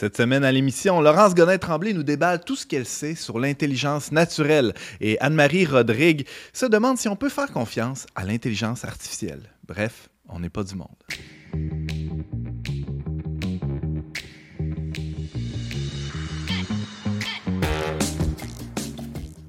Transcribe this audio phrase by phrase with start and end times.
[0.00, 4.72] Cette semaine à l'émission, Laurence Gonnet-Tremblay nous déballe tout ce qu'elle sait sur l'intelligence naturelle
[5.00, 9.42] et Anne-Marie Rodrigue se demande si on peut faire confiance à l'intelligence artificielle.
[9.66, 10.86] Bref, on n'est pas du monde.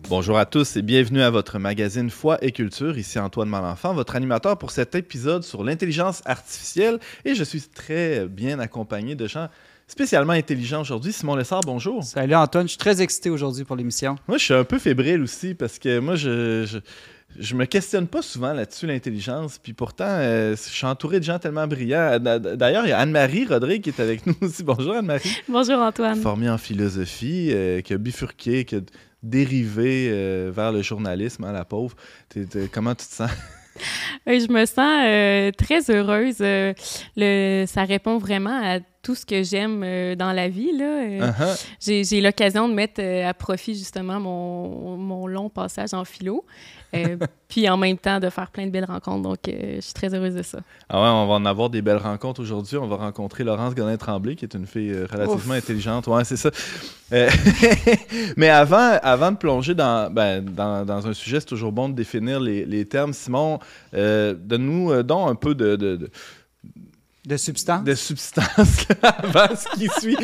[0.07, 2.97] Bonjour à tous et bienvenue à votre magazine Foi et Culture.
[2.97, 6.99] Ici Antoine Malenfant, votre animateur pour cet épisode sur l'intelligence artificielle.
[7.23, 9.49] Et je suis très bien accompagné de gens
[9.89, 11.11] spécialement intelligents aujourd'hui.
[11.11, 12.03] Simon Lessard, bonjour.
[12.03, 14.15] Salut Antoine, je suis très excité aujourd'hui pour l'émission.
[14.27, 16.77] Moi, je suis un peu fébrile aussi parce que moi, je, je,
[17.37, 19.57] je me questionne pas souvent là-dessus, l'intelligence.
[19.57, 22.19] Puis pourtant, euh, je suis entouré de gens tellement brillants.
[22.19, 24.63] D'ailleurs, il y a Anne-Marie Rodrigue qui est avec nous aussi.
[24.63, 25.41] Bonjour Anne-Marie.
[25.47, 26.21] Bonjour Antoine.
[26.21, 28.79] Formée en philosophie, euh, qui a bifurqué, qui a
[29.23, 31.95] dérivé euh, vers le journalisme, hein, la pauvre.
[32.71, 33.31] comment tu te sens?
[34.27, 36.37] je me sens euh, très heureuse.
[36.41, 36.73] Euh,
[37.15, 40.71] le, ça répond vraiment à tout ce que j'aime euh, dans la vie.
[40.71, 41.31] Là.
[41.31, 42.05] Uh-huh.
[42.07, 46.45] J'ai l'occasion de mettre à profit justement mon, mon, long passage en philo.
[47.47, 49.21] puis en même temps de faire plein de belles rencontres.
[49.21, 50.59] Donc, je suis très heureuse de ça.
[50.89, 52.77] Ah ouais, on va en avoir des belles rencontres aujourd'hui.
[52.77, 56.07] On va rencontrer Laurence Gonin-Tremblay, qui est une fille relativement intelligente.
[56.07, 56.49] Ouais, c'est ça.
[58.37, 61.93] Mais avant, avant de plonger dans, ben, dans, dans, un sujet, c'est toujours bon de
[61.93, 63.13] définir les, les termes.
[63.13, 63.59] Simon,
[63.93, 66.11] euh, donne-nous euh, donc un peu de, de, de
[67.37, 67.83] substance?
[67.83, 70.17] De substance avant ce qui suit.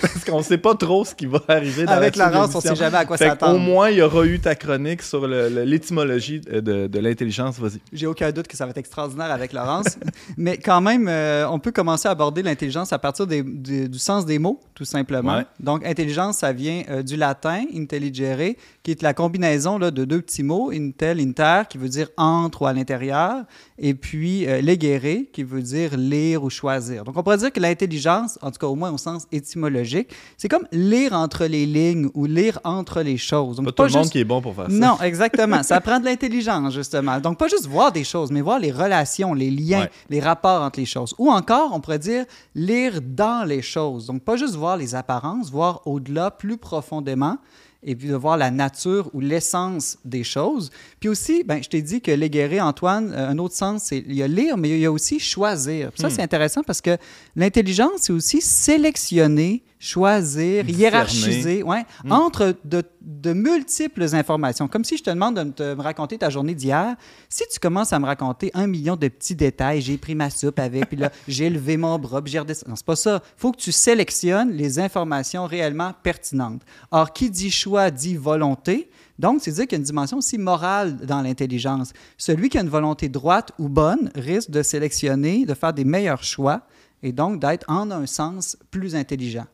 [0.00, 2.58] Parce qu'on ne sait pas trop ce qui va arriver dans Avec la race, on
[2.58, 3.54] ne sait jamais à quoi s'attendre.
[3.54, 7.58] Au moins, il y aura eu ta chronique sur l'étymologie de, de l'intelligence.
[7.58, 7.80] Vas-y.
[7.92, 9.98] J'ai aucun doute que ça va être extraordinaire avec Laurence.
[10.36, 14.26] Mais quand même, euh, on peut commencer à aborder l'intelligence à partir des, du sens
[14.26, 15.42] des mots, tout simplement.
[15.60, 20.20] Donc, intelligence, ça vient euh, du latin, intelligere, qui est la combinaison là, de deux
[20.20, 23.44] petits mots, intel, inter, qui veut dire entre ou à l'intérieur,
[23.78, 27.04] et puis euh, legere, qui veut dire lire ou choisir.
[27.04, 30.48] Donc, on pourrait dire que l'intelligence, en tout cas au moins au sens étymologique, c'est
[30.48, 33.56] comme lire entre les lignes ou lire entre les choses.
[33.56, 34.76] Donc, pas, tout le monde qui est bon pour faire ça.
[34.76, 35.62] Non, exactement.
[35.62, 37.20] ça prend de l'intelligence, justement.
[37.20, 40.80] Donc, pas juste voir des choses, mais voir les relations, les liens, les rapports entre
[40.80, 41.14] les choses.
[41.18, 42.24] Ou encore, on pourrait dire
[42.54, 44.06] lire dans les choses.
[44.06, 47.38] Donc, pas juste voir les apparences, voir au-delà, plus profondément
[47.84, 50.70] et puis de voir la nature ou l'essence des choses.
[51.00, 54.14] Puis aussi, ben, je t'ai dit que l'éguérer, Antoine, euh, un autre sens, c'est il
[54.14, 55.90] y a lire, mais il y a aussi choisir.
[55.96, 56.10] ça, hmm.
[56.10, 56.96] c'est intéressant parce que
[57.36, 62.12] l'intelligence, c'est aussi sélectionner choisir, hiérarchiser, ouais, mm.
[62.12, 64.66] entre de, de, multiples informations.
[64.66, 66.96] Comme si je te demande de, me raconter ta journée d'hier.
[67.28, 70.58] Si tu commences à me raconter un million de petits détails, j'ai pris ma soupe
[70.58, 72.70] avec, puis là, j'ai levé mon bras, puis j'ai redescendu.
[72.70, 73.20] Non, c'est pas ça.
[73.22, 76.62] Il faut que tu sélectionnes les informations réellement pertinentes.
[76.90, 78.90] Or, qui dit choix dit volonté.
[79.18, 81.92] Donc, c'est dire qu'il y a une dimension aussi morale dans l'intelligence.
[82.16, 86.24] Celui qui a une volonté droite ou bonne risque de sélectionner, de faire des meilleurs
[86.24, 86.62] choix
[87.04, 89.46] et donc d'être en un sens plus intelligent.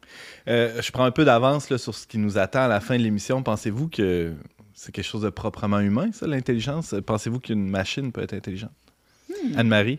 [0.48, 3.02] Euh, je prends un peu d'avance sur ce qui nous attend à la fin de
[3.02, 3.42] l'émission.
[3.42, 4.32] Pensez-vous que
[4.72, 6.94] c'est quelque chose de proprement humain, ça, l'intelligence?
[7.04, 8.70] Pensez-vous qu'une machine peut être intelligente?
[9.28, 9.58] Hmm.
[9.58, 9.98] Anne-Marie?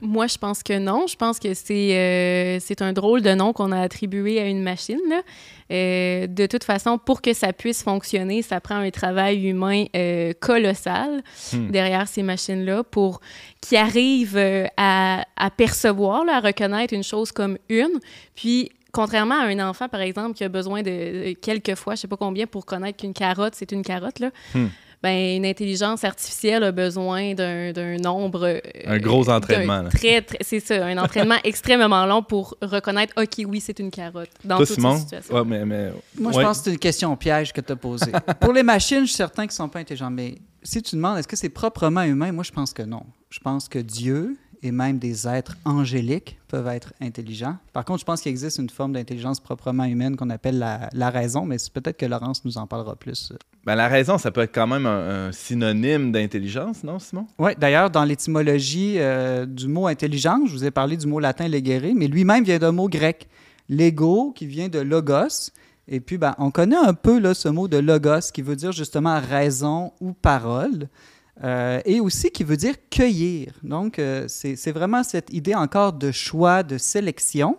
[0.00, 1.06] Moi, je pense que non.
[1.06, 4.62] Je pense que c'est euh, c'est un drôle de nom qu'on a attribué à une
[4.62, 4.98] machine.
[5.70, 10.32] Euh, de toute façon, pour que ça puisse fonctionner, ça prend un travail humain euh,
[10.40, 11.22] colossal
[11.52, 11.70] hmm.
[11.70, 13.20] derrière ces machines-là pour
[13.60, 18.00] qui arrivent à, à, percevoir, à reconnaître une chose comme une,
[18.34, 22.08] puis contrairement à un enfant, par exemple, qui a besoin de, quelques fois, je sais
[22.08, 24.30] pas combien, pour connaître qu'une carotte, c'est une carotte, là.
[24.54, 24.66] Hmm
[25.04, 28.46] ben, une intelligence artificielle a besoin d'un nombre.
[28.46, 29.84] Euh, un gros entraînement.
[29.90, 34.30] Très, très c'est ça, un entraînement extrêmement long pour reconnaître, OK, oui, c'est une carotte.
[34.42, 34.96] Dans toutes Simon?
[34.96, 35.44] situations.
[35.44, 35.92] mais, mais...
[36.18, 38.12] Moi, je pense que c'est une question piège que tu as posée.
[38.40, 41.18] pour les machines, je suis certain qu'ils ne sont pas intelligents, mais si tu demandes,
[41.18, 42.32] est-ce que c'est proprement humain?
[42.32, 43.02] Moi, je pense que non.
[43.28, 47.56] Je pense que Dieu et même des êtres angéliques peuvent être intelligents.
[47.74, 51.10] Par contre, je pense qu'il existe une forme d'intelligence proprement humaine qu'on appelle la, la,
[51.10, 53.32] raison, mais peut-être que Laurence nous en parlera plus.
[53.66, 57.26] Ben, la raison, ça peut être quand même un, synonyme d'intelligence, non, Simon?
[57.38, 61.46] Oui, d'ailleurs, dans l'étymologie euh, du mot intelligence, je vous ai parlé du mot latin
[61.46, 63.28] légere, mais lui-même vient d'un mot grec,
[63.68, 65.50] lego, qui vient de logos.
[65.88, 68.72] Et puis, ben, on connaît un peu là, ce mot de logos qui veut dire
[68.72, 70.88] justement raison ou parole.
[71.42, 73.52] Euh, et aussi qui veut dire cueillir.
[73.62, 77.58] Donc, euh, c'est vraiment cette idée encore de choix, de sélection.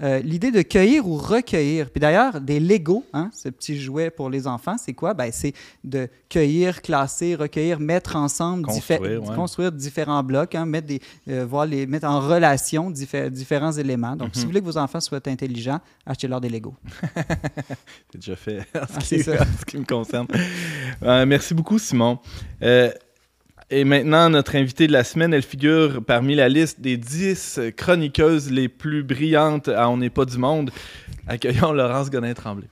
[0.00, 1.90] Euh, l'idée de cueillir ou recueillir.
[1.90, 5.12] Puis d'ailleurs, des Lego, hein, ce petit jouet pour les enfants, c'est quoi?
[5.12, 8.64] Ben, c'est de cueillir, classer, recueillir, mettre ensemble,
[9.34, 11.00] construire, différents blocs, hein, mettre, des,
[11.42, 14.14] voir les, mettre en relation différents éléments.
[14.14, 14.44] Donc, si mhm.
[14.44, 16.76] vous voulez que vos enfants soient intelligents, achetez-leur des Lego.
[18.12, 20.28] c'est déjà fait en ce, ah, qui, ce qui me concerne.
[21.02, 22.20] merci beaucoup, Simon.
[23.70, 28.50] Et maintenant, notre invitée de la semaine, elle figure parmi la liste des 10 chroniqueuses
[28.50, 30.70] les plus brillantes à On n'est pas du monde.
[31.26, 32.66] Accueillons Laurence Gonin-Tremblay.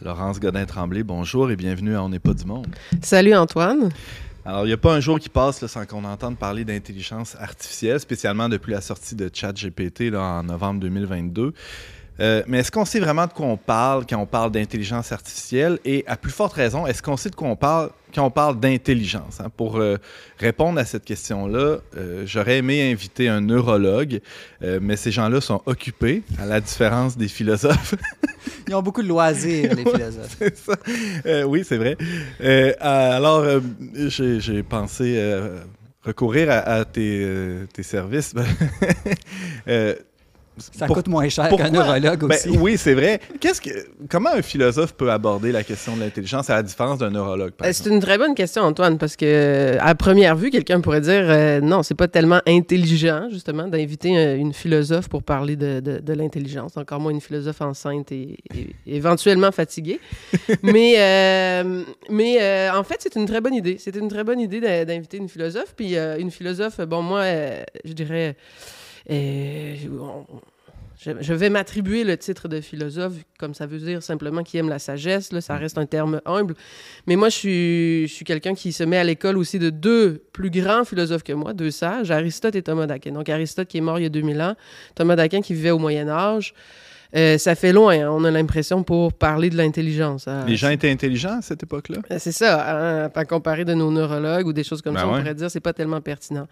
[0.00, 2.68] Laurence Godin-Tremblay, bonjour et bienvenue à On n'est pas du monde.
[3.02, 3.90] Salut Antoine.
[4.44, 8.00] Alors, il n'y a pas un jour qui passe sans qu'on entende parler d'intelligence artificielle,
[8.00, 11.54] spécialement depuis la sortie de ChatGPT en novembre 2022.
[12.20, 15.78] Euh, mais est-ce qu'on sait vraiment de quoi on parle quand on parle d'intelligence artificielle?
[15.84, 18.60] Et à plus forte raison, est-ce qu'on sait de quoi on parle quand on parle
[18.60, 19.40] d'intelligence?
[19.40, 19.50] Hein?
[19.56, 19.96] Pour euh,
[20.38, 24.20] répondre à cette question-là, euh, j'aurais aimé inviter un neurologue,
[24.60, 27.94] mais ces gens-là sont occupés, à la différence des philosophes.
[28.68, 30.36] Ils ont beaucoup de loisirs, les philosophes.
[30.54, 31.46] Ça.
[31.46, 31.96] oui, c'est vrai.
[32.80, 33.44] alors,
[34.08, 35.20] j'ai pensé
[36.04, 37.26] recourir à, à tes,
[37.72, 38.34] tes, services.
[40.58, 42.50] Ça coûte moins cher qu'un neurologue ben, aussi.
[42.50, 43.20] oui, c'est vrai.
[43.40, 43.70] Qu'est-ce que,
[44.10, 47.52] comment un philosophe peut aborder la question de l'intelligence à la différence d'un neurologue?
[47.62, 51.24] Euh, c'est une très bonne question, Antoine, parce que à première vue, quelqu'un pourrait dire
[51.24, 56.12] euh, non, c'est pas tellement intelligent, justement, d'inviter euh, une philosophe pour parler de, de,
[56.12, 58.36] l'intelligence, encore moins une philosophe enceinte et,
[58.86, 60.00] éventuellement fatiguée.
[60.62, 61.64] mais
[62.10, 63.76] mais en fait, c'est une très bonne idée.
[63.78, 65.74] C'est une très bonne idée d'inviter une philosophe.
[65.74, 67.24] Puis une philosophe, bon, moi,
[67.84, 68.36] je dirais.
[69.08, 69.76] Et
[70.98, 74.78] je, vais m'attribuer le titre de philosophe, comme ça veut dire simplement qui aime la
[74.78, 75.32] sagesse.
[75.32, 76.54] Là, ça reste un terme humble.
[77.06, 80.22] Mais moi, je suis, je suis quelqu'un qui se met à l'école aussi de deux
[80.32, 83.12] plus grands philosophes que moi, deux sages, Aristote et Thomas d'Aquin.
[83.12, 84.54] Donc, Aristote qui est mort il y a 2000 ans,
[84.94, 86.54] Thomas d'Aquin qui vivait au Moyen Âge.
[87.14, 88.10] Euh, ça fait loin, hein.
[88.10, 90.26] on a l'impression, pour parler de l'intelligence.
[90.28, 90.44] Hein.
[90.46, 91.98] Les gens étaient intelligents à cette époque-là?
[92.10, 93.04] Euh, c'est ça.
[93.04, 95.50] Hein, pas comparé de nos neurologues ou des choses comme ben ça, on pourrait dire
[95.50, 96.48] c'est pas tellement pertinent.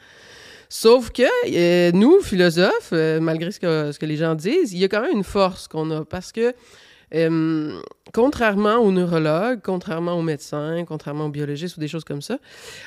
[0.73, 4.79] Sauf que euh, nous, philosophes, euh, malgré ce que, ce que les gens disent, il
[4.79, 6.05] y a quand même une force qu'on a.
[6.05, 6.55] Parce que
[7.13, 7.81] euh,
[8.15, 12.39] contrairement aux neurologues, contrairement aux médecins, contrairement aux biologistes ou des choses comme ça,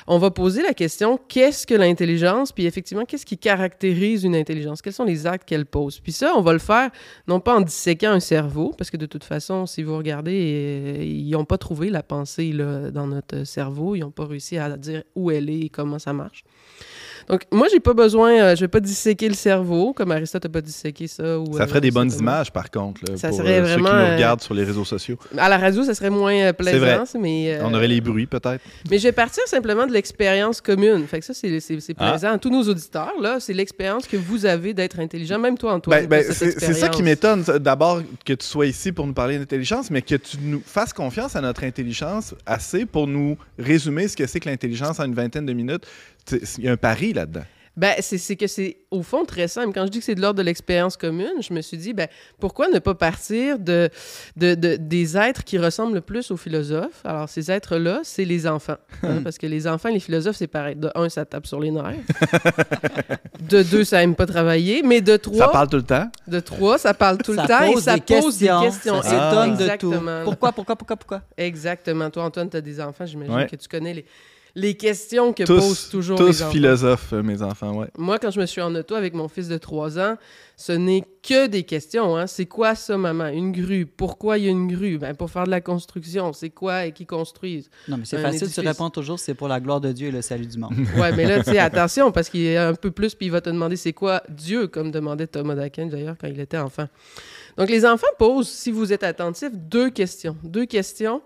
[0.06, 4.80] on va poser la question qu'est-ce que l'intelligence, puis effectivement, qu'est-ce qui caractérise une intelligence?
[4.80, 6.00] Quels sont les actes qu'elle pose?
[6.00, 6.90] Puis ça, on va le faire
[7.28, 11.30] non pas en disséquant un cerveau, parce que de toute façon, si vous regardez, ils
[11.32, 15.02] n'ont pas trouvé la pensée là, dans notre cerveau, ils n'ont pas réussi à dire
[15.14, 16.44] où elle est et comment ça marche.
[17.28, 20.50] Donc, moi, j'ai pas besoin, euh, je vais pas disséquer le cerveau, comme Aristote n'a
[20.50, 21.38] pas disséqué ça.
[21.38, 24.14] Ou, ça ferait des bonnes images, par contre, ça pour serait vraiment, ceux qui nous
[24.14, 25.18] regardent sur les réseaux sociaux.
[25.36, 27.04] À la radio, ça serait moins euh, plaisant.
[27.18, 28.60] Mais, On aurait les bruits, peut-être.
[28.90, 31.06] Mais je vais partir simplement de l'expérience commune.
[31.06, 31.60] Fait que ça, c'est
[31.98, 32.10] ah.
[32.10, 32.38] plaisant.
[32.38, 36.06] Tous nos auditeurs, là, c'est l'expérience que vous avez d'être intelligent, même toi, Antoine.
[36.06, 37.42] Ben, ben, c'est ça qui m'étonne.
[37.42, 41.36] D'abord, que tu sois ici pour nous parler d'intelligence, mais que tu nous fasses confiance
[41.36, 45.46] à notre intelligence assez pour nous résumer ce que c'est que l'intelligence en une vingtaine
[45.46, 45.86] de minutes.
[46.32, 47.44] Il y a un pari là-dedans.
[47.76, 49.72] Ben, c'est que c'est au fond très simple.
[49.74, 52.06] Quand je dis que c'est de l'ordre de l'expérience commune, je me suis dit, ben,
[52.38, 53.90] pourquoi ne pas partir de,
[54.36, 57.00] de, des êtres qui ressemblent le plus aux philosophes?
[57.04, 58.76] Alors, ces êtres-là, c'est les enfants.
[59.02, 60.76] Hein, parce que les enfants et les philosophes, c'est pareil.
[60.76, 61.96] De un, ça tape sur les nerfs.
[63.40, 64.82] de deux, ça aime pas travailler.
[64.84, 65.46] Mais de trois.
[65.46, 66.08] Ça parle tout le temps.
[66.28, 69.02] De trois, ça parle tout le temps et ça pose des questions.
[69.02, 69.92] Ça s'étonne de tout.
[70.22, 71.22] Pourquoi, pourquoi, pourquoi, pourquoi?
[71.36, 72.08] Exactement.
[72.08, 74.04] Toi, Antoine, tu as des enfants, j'imagine que tu connais les
[74.56, 76.46] les questions que posent toujours les enfants.
[76.46, 77.88] Tous philosophes, euh, mes enfants, ouais.
[77.98, 80.16] Moi, quand je me suis en auto avec mon fils de 3 ans,
[80.56, 82.16] ce n'est que des questions.
[82.16, 82.28] Hein.
[82.28, 83.26] C'est quoi ça, maman?
[83.28, 83.84] Une grue.
[83.84, 84.98] Pourquoi il y a une grue?
[84.98, 86.32] Ben, pour faire de la construction.
[86.32, 87.68] C'est quoi et qui construisent?
[87.88, 90.22] Non, mais c'est facile, tu réponds toujours, c'est pour la gloire de Dieu et le
[90.22, 90.74] salut du monde.
[90.98, 93.40] ouais, mais là, tu sais, attention, parce qu'il est un peu plus, puis il va
[93.40, 96.86] te demander c'est quoi Dieu, comme demandait Thomas d'Aquin, d'ailleurs, quand il était enfant.
[97.56, 100.36] Donc, les enfants posent, si vous êtes attentifs, deux questions.
[100.44, 101.22] Deux questions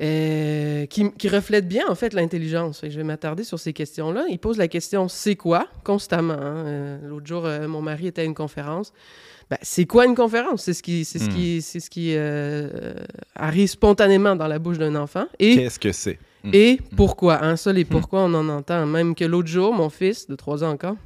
[0.00, 2.80] euh, qui, qui, reflète bien en fait l'intelligence.
[2.82, 4.24] Je vais m'attarder sur ces questions-là.
[4.28, 6.34] Il pose la question c'est quoi constamment.
[6.34, 6.66] Hein?
[6.66, 8.92] Euh, l'autre jour, euh, mon mari était à une conférence.
[9.50, 10.62] Ben, c'est quoi une conférence?
[10.64, 11.60] C'est ce qui, c'est ce qui, hmm.
[11.60, 12.16] c'est ce qui
[13.36, 15.26] arrive spontanément dans la bouche d'un enfant.
[15.38, 16.18] Et qu'est-ce que c'est?
[16.52, 16.96] Et hmm.
[16.96, 17.56] pourquoi hein?
[17.56, 17.88] Ça, les hmm.
[17.88, 18.86] pourquoi, on en entend.
[18.86, 20.96] Même que l'autre jour, mon fils de 3 ans encore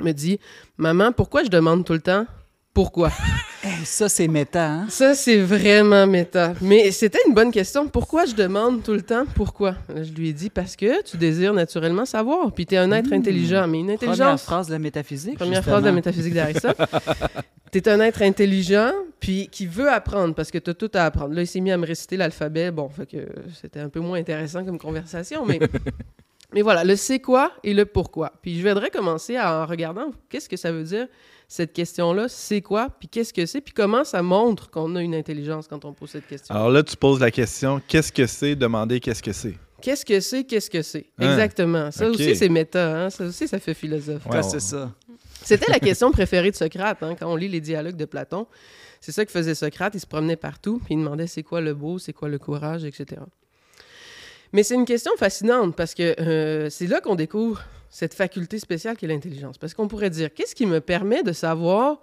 [0.00, 0.40] me dit
[0.78, 2.26] maman, pourquoi je demande tout le temps
[2.74, 3.12] pourquoi?
[3.84, 4.70] Ça, c'est méta.
[4.70, 4.86] Hein?
[4.90, 6.52] Ça, c'est vraiment méta.
[6.60, 7.88] Mais c'était une bonne question.
[7.88, 9.76] Pourquoi je demande tout le temps pourquoi?
[9.88, 12.52] Je lui ai dit parce que tu désires naturellement savoir.
[12.52, 13.14] Puis tu es un être hmm.
[13.14, 13.66] intelligent.
[13.68, 14.18] Mais une intelligence.
[14.18, 15.38] Première phrase de la métaphysique.
[15.38, 16.76] Première phrase de la métaphysique d'Aristote.
[17.72, 21.04] tu es un être intelligent, puis qui veut apprendre parce que tu as tout à
[21.04, 21.34] apprendre.
[21.34, 22.70] Là, il s'est mis à me réciter l'alphabet.
[22.70, 23.28] Bon, fait que
[23.62, 25.58] c'était un peu moins intéressant comme conversation, mais.
[26.54, 28.32] Mais voilà, le c'est quoi et le pourquoi.
[28.40, 31.08] Puis je voudrais commencer en regardant qu'est-ce que ça veut dire
[31.48, 35.14] cette question-là, c'est quoi, puis qu'est-ce que c'est, puis comment ça montre qu'on a une
[35.14, 36.54] intelligence quand on pose cette question.
[36.54, 39.54] Alors là, tu poses la question, qu'est-ce que c'est, demander qu'est-ce que c'est.
[39.82, 41.06] Qu'est-ce que c'est, qu'est-ce que c'est?
[41.18, 41.32] Hein?
[41.32, 41.90] Exactement.
[41.90, 43.10] Ça aussi, c'est méta, hein?
[43.10, 44.24] ça aussi, ça fait philosophe.
[44.26, 44.90] Ouais, c'est ça.
[45.42, 48.46] C'était la question préférée de Socrate, hein, quand on lit les dialogues de Platon.
[49.00, 51.74] C'est ça que faisait Socrate, il se promenait partout, puis il demandait c'est quoi le
[51.74, 53.20] beau, c'est quoi le courage, etc.
[54.54, 58.96] Mais c'est une question fascinante parce que euh, c'est là qu'on découvre cette faculté spéciale
[58.96, 59.58] qu'est l'intelligence.
[59.58, 62.00] Parce qu'on pourrait dire, qu'est-ce qui me permet de savoir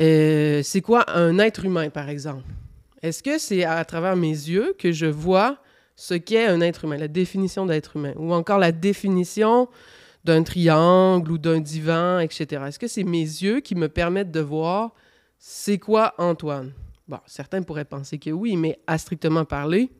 [0.00, 2.42] euh, c'est quoi un être humain, par exemple?
[3.02, 5.58] Est-ce que c'est à travers mes yeux que je vois
[5.94, 9.68] ce qu'est un être humain, la définition d'être humain, ou encore la définition
[10.24, 12.64] d'un triangle ou d'un divan, etc.
[12.66, 14.92] Est-ce que c'est mes yeux qui me permettent de voir
[15.38, 16.72] c'est quoi Antoine?
[17.06, 19.90] Bon, certains pourraient penser que oui, mais à strictement parler,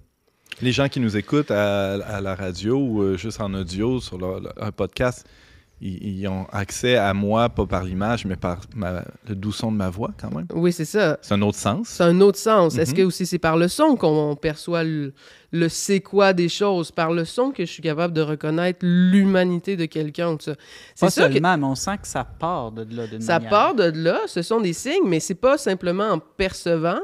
[0.62, 4.18] Les gens qui nous écoutent à, à la radio ou euh, juste en audio sur
[4.60, 5.26] un podcast,
[5.80, 9.72] ils, ils ont accès à moi, pas par l'image, mais par ma- le doux son
[9.72, 10.46] de ma voix quand même.
[10.52, 11.16] oui, c'est ça.
[11.22, 11.88] C'est un autre sens.
[11.88, 12.76] C'est un autre sens.
[12.76, 12.96] Est-ce Mhm.
[12.98, 15.14] que aussi c'est par le son qu'on perçoit le,
[15.52, 19.78] le c'est quoi des choses, par le son que je suis capable de reconnaître l'humanité
[19.78, 20.54] de quelqu'un, tout ça.
[20.94, 23.48] C'est Pas ça que seulement, mais on sent que ça part de là ça manière.
[23.50, 27.00] part de là, ce sont des signes, mais c'est pas simplement en percevant,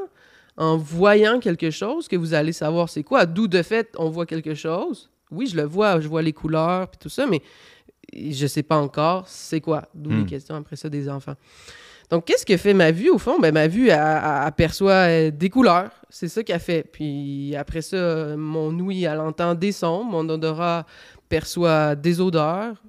[0.56, 3.26] en voyant quelque chose que vous allez savoir c'est quoi.
[3.26, 5.10] D'où de fait on voit quelque chose.
[5.30, 7.42] Oui, je le vois, je vois les couleurs puis tout ça, mais
[8.14, 9.82] je sais pas encore c'est quoi.
[9.94, 10.26] D'où les Hmm.
[10.26, 11.34] questions après ça des enfants.
[12.08, 13.40] Donc, qu'est-ce que fait ma vue, au fond?
[13.40, 15.90] Ben, ma vue, elle, elle aperçoit euh, des couleurs.
[16.08, 16.84] C'est ça qu'elle fait.
[16.84, 20.04] Puis après ça, euh, mon ouïe, elle entend des sons.
[20.04, 20.86] Mon odorat
[21.28, 22.80] perçoit des odeurs.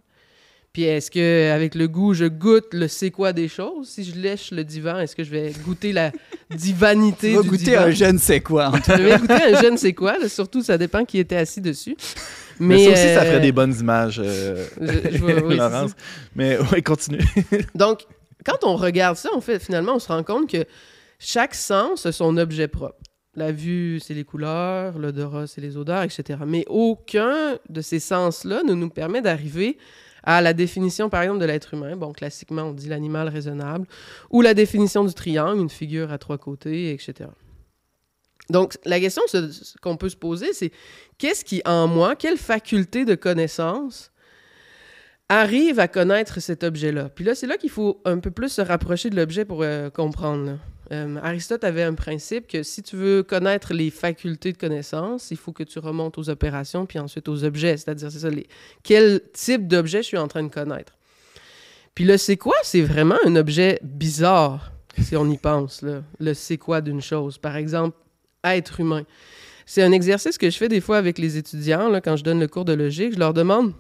[0.78, 3.90] Puis est-ce que avec le goût, je goûte le c'est quoi des choses?
[3.90, 6.12] Si je lèche le divan, est-ce que je vais goûter la
[6.56, 7.82] divanité Tu vas du goûter divan?
[7.82, 8.72] un je ne sais quoi.
[8.88, 10.20] Je vais goûter un je ne sais quoi.
[10.20, 10.30] là.
[10.30, 11.96] surtout, ça dépend qui était assis dessus.
[12.60, 15.92] Mais, ça aussi, ça ferait des bonnes images, euh, je- je vois- oui, c'est Laurence.
[16.36, 17.22] Mais oui, continue.
[17.74, 18.02] Donc,
[18.46, 20.64] quand on regarde ça, on fait, finalement, on se rend compte que
[21.18, 23.00] chaque sens a son objet propre.
[23.36, 26.38] La vue, c'est les couleurs, l'odorat, c'est les odeurs, etc.
[26.46, 29.80] Mais aucun de ces sens-là ne nous permet d'arriver
[30.28, 31.96] à la définition, par exemple, de l'être humain.
[31.96, 33.88] Bon, classiquement, on dit l'animal raisonnable,
[34.30, 37.30] ou la définition du triangle, une figure à trois côtés, etc.
[38.50, 39.22] Donc, la question
[39.82, 40.72] qu'on peut se poser, c'est
[41.18, 44.12] qu'est-ce qui, en moi, quelle faculté de connaissance
[45.30, 47.08] arrive à connaître cet objet-là?
[47.08, 49.90] Puis là, c'est là qu'il faut un peu plus se rapprocher de l'objet pour euh,
[49.90, 50.58] comprendre.
[50.92, 55.38] Euh, Aristote avait un principe que si tu veux connaître les facultés de connaissance, il
[55.38, 57.78] faut que tu remontes aux opérations puis ensuite aux objets.
[57.78, 58.30] C'est-à-dire, c'est ça,
[58.84, 60.94] quel type d'objet je suis en train de connaître.
[61.94, 65.84] Puis le c'est quoi, c'est vraiment un objet bizarre, si on y pense.
[66.20, 67.38] Le c'est quoi d'une chose.
[67.38, 67.98] Par exemple,
[68.44, 69.04] être humain.
[69.66, 72.48] C'est un exercice que je fais des fois avec les étudiants quand je donne le
[72.48, 73.14] cours de logique.
[73.14, 73.74] Je leur demande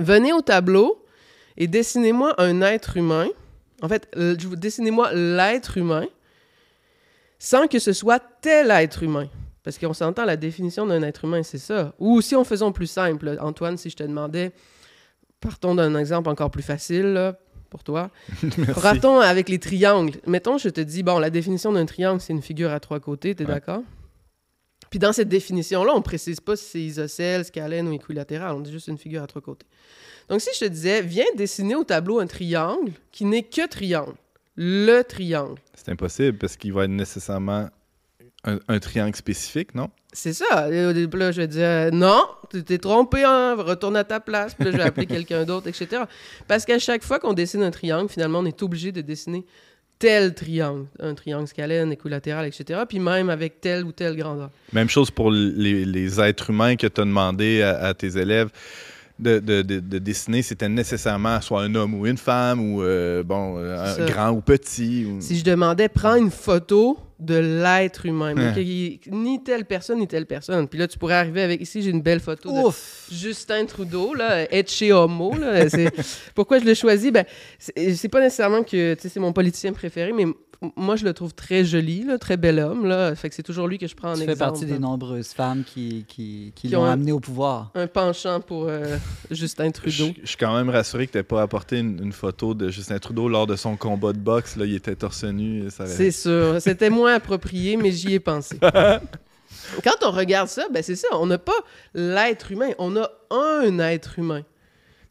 [0.00, 1.04] venez au tableau
[1.56, 3.28] et dessinez-moi un être humain.
[3.82, 6.06] En fait, dessinez-moi l'être humain
[7.40, 9.28] sans que ce soit tel être humain.
[9.64, 11.92] Parce qu'on s'entend, la définition d'un être humain, c'est ça.
[11.98, 14.52] Ou si on faisait plus simple, Antoine, si je te demandais,
[15.40, 17.36] partons d'un exemple encore plus facile là,
[17.70, 18.10] pour toi.
[18.82, 20.18] Partons avec les triangles.
[20.26, 23.34] Mettons, je te dis, bon, la définition d'un triangle, c'est une figure à trois côtés,
[23.34, 23.54] t'es Ouais.
[23.54, 23.82] d'accord?
[24.90, 28.72] Puis dans cette définition-là, on précise pas si c'est isocèle, scalène ou équilatéral, on dit
[28.72, 29.66] juste une figure à trois côtés.
[30.28, 34.14] Donc si je te disais, viens dessiner au tableau un triangle qui n'est que triangle,
[34.62, 35.58] le triangle.
[35.74, 37.70] C'est impossible parce qu'il va être nécessairement
[38.44, 39.88] un, un triangle spécifique, non?
[40.12, 40.68] C'est ça.
[40.68, 44.20] Au début, là, je vais dire euh, non, tu t'es trompé, hein, retourne à ta
[44.20, 44.52] place.
[44.54, 46.02] Puis là, je vais appeler quelqu'un d'autre, etc.
[46.46, 49.46] Parce qu'à chaque fois qu'on dessine un triangle, finalement, on est obligé de dessiner
[49.98, 52.80] tel triangle, un triangle scalène, équilatéral, etc.
[52.86, 54.50] Puis même avec telle ou telle grandeur.
[54.74, 58.50] Même chose pour les, les êtres humains que tu as demandé à, à tes élèves
[59.20, 60.42] de, de- de- de dessiner.
[60.42, 64.40] C'était nécessairement soit un homme ou une femme ou euh, bon, euh, un grand ou
[64.40, 65.04] petit.
[65.04, 68.54] ou- Si je demandais, prends une photo de l'être humain, Hein.
[69.10, 70.66] ni telle personne, ni telle personne.
[70.66, 73.08] Puis là, tu pourrais arriver avec, ici, j'ai une belle photo de Ouf!
[73.12, 75.34] Justin Trudeau, là, Etche Homo.
[75.36, 75.66] Là,
[76.34, 77.10] Pourquoi je l'ai choisi?
[77.10, 77.26] Ben,
[77.58, 80.24] c'est pas nécessairement que tu sais, c'est mon politicien préféré, mais
[80.76, 82.84] moi, je le trouve très joli, là, très bel homme.
[82.86, 84.36] Là, fait que c'est toujours lui que je prends en Tu exemple.
[84.38, 87.70] fais partie des nombreuses femmes qui, qui, qui Qui l'ont ont un- amené au pouvoir.
[87.74, 88.98] Un penchant pour euh,
[89.30, 90.08] Justin Trudeau.
[90.22, 93.28] je suis quand même rassuré que tu pas apporté une, une photo de Justin Trudeau
[93.28, 94.56] lors de son combat de boxe.
[94.56, 95.66] Là, il était torse nu.
[95.66, 96.56] et ça avait- C'est sûr.
[96.60, 98.58] C'était moins approprié, mais j'y ai pensé.
[99.84, 101.08] Quand on regarde ça, ben c'est ça.
[101.12, 101.52] On n'a pas
[101.94, 102.70] l'être humain.
[102.78, 104.42] On a un être humain.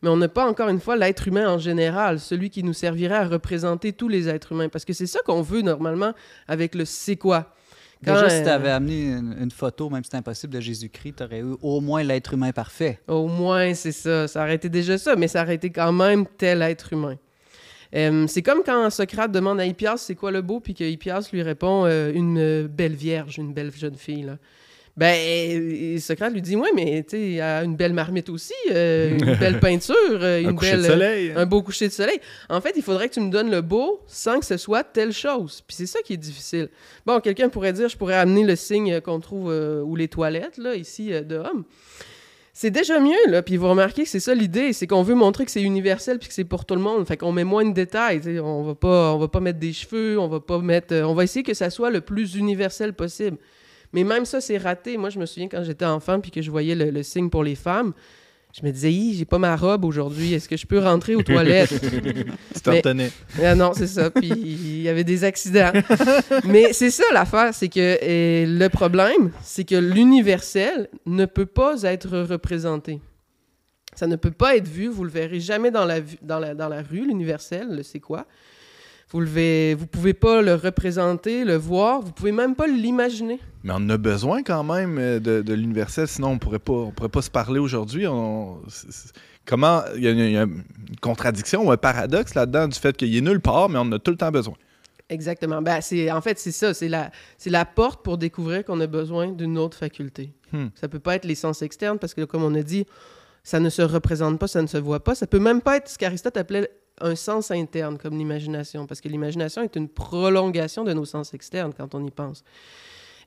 [0.01, 3.15] Mais on n'a pas, encore une fois, l'être humain en général, celui qui nous servirait
[3.15, 4.69] à représenter tous les êtres humains.
[4.69, 6.13] Parce que c'est ça qu'on veut normalement
[6.47, 7.53] avec le c'est quoi.
[8.05, 10.61] Quand, Déjà, si euh, tu avais amené une, une photo, même si c'est impossible, de
[10.61, 12.99] Jésus-Christ, tu aurais eu au moins l'être humain parfait.
[13.09, 14.27] Au moins, c'est ça.
[14.29, 17.17] Ça aurait été déjà ça, mais ça aurait été quand même tel être humain.
[17.95, 21.29] Euh, c'est comme quand Socrate demande à Hippias c'est quoi le beau, puis que Hippias
[21.33, 24.23] lui répond euh, une euh, belle vierge, une belle jeune fille.
[24.23, 24.37] Là.
[24.97, 29.35] Ben, et Socrate lui dit Ouais, mais tu sais, une belle marmite aussi, euh, une
[29.35, 30.81] belle peinture, euh, une un belle.
[30.81, 31.33] de soleil.
[31.35, 32.19] un beau coucher de soleil.
[32.49, 35.13] En fait, il faudrait que tu me donnes le beau sans que ce soit telle
[35.13, 35.61] chose.
[35.65, 36.69] Puis c'est ça qui est difficile.
[37.05, 40.57] Bon, quelqu'un pourrait dire Je pourrais amener le signe qu'on trouve euh, ou les toilettes,
[40.57, 41.63] là, ici, euh, de homme.
[42.61, 43.41] C'est déjà mieux, là.
[43.41, 46.27] Puis vous remarquez que c'est ça l'idée, c'est qu'on veut montrer que c'est universel puis
[46.27, 47.07] que c'est pour tout le monde.
[47.07, 48.19] Fait qu'on met moins de détails.
[48.19, 48.39] tu sais.
[48.41, 51.13] On va pas, on va pas mettre des cheveux, on va pas mettre, euh, on
[51.13, 53.37] va essayer que ça soit le plus universel possible.
[53.93, 54.97] Mais même ça, c'est raté.
[54.97, 57.43] Moi, je me souviens quand j'étais enfant puis que je voyais le, le signe pour
[57.43, 57.93] les femmes,
[58.51, 60.33] je me disais, j'ai pas ma robe aujourd'hui.
[60.33, 61.69] Est-ce que je peux rentrer aux toilettes?
[62.53, 63.11] Tu t'en tenais.
[63.43, 64.09] ah non, c'est ça.
[64.09, 65.71] Puis il y avait des accidents.
[66.45, 72.19] Mais c'est ça l'affaire, c'est que le problème, c'est que l'universel ne peut pas être
[72.19, 72.99] représenté.
[73.95, 74.87] Ça ne peut pas être vu.
[74.87, 78.25] Vous le verrez jamais dans la, dans la, dans la rue, l'universel, le c'est quoi.
[79.11, 82.01] Vous verrez- vous pouvez pas le représenter, le voir.
[82.01, 83.39] Vous pouvez même pas l'imaginer.
[83.63, 86.91] Mais on a besoin quand même euh, de, de l'universel, sinon on pourrait pas, on
[86.91, 88.05] pourrait pas se parler aujourd'hui.
[89.45, 90.63] Comment il y, a, il y a une
[91.01, 93.99] contradiction ou un paradoxe là-dedans du fait qu'il est nulle part, mais on en a
[93.99, 94.53] tout le temps besoin.
[95.09, 95.61] Exactement.
[95.63, 96.75] Ben, c'est, en fait, c'est ça.
[96.75, 100.31] C'est la, c'est la porte pour découvrir qu'on a besoin d'une autre faculté.
[100.53, 100.67] Hmm.
[100.75, 102.85] Ça peut pas être les sens externes parce que, comme on a dit,
[103.43, 105.15] ça ne se représente pas, ça ne se voit pas.
[105.15, 106.69] Ça peut même pas être ce qu'Aristote appelait
[107.01, 111.73] un sens interne, comme l'imagination, parce que l'imagination est une prolongation de nos sens externes
[111.75, 112.43] quand on y pense.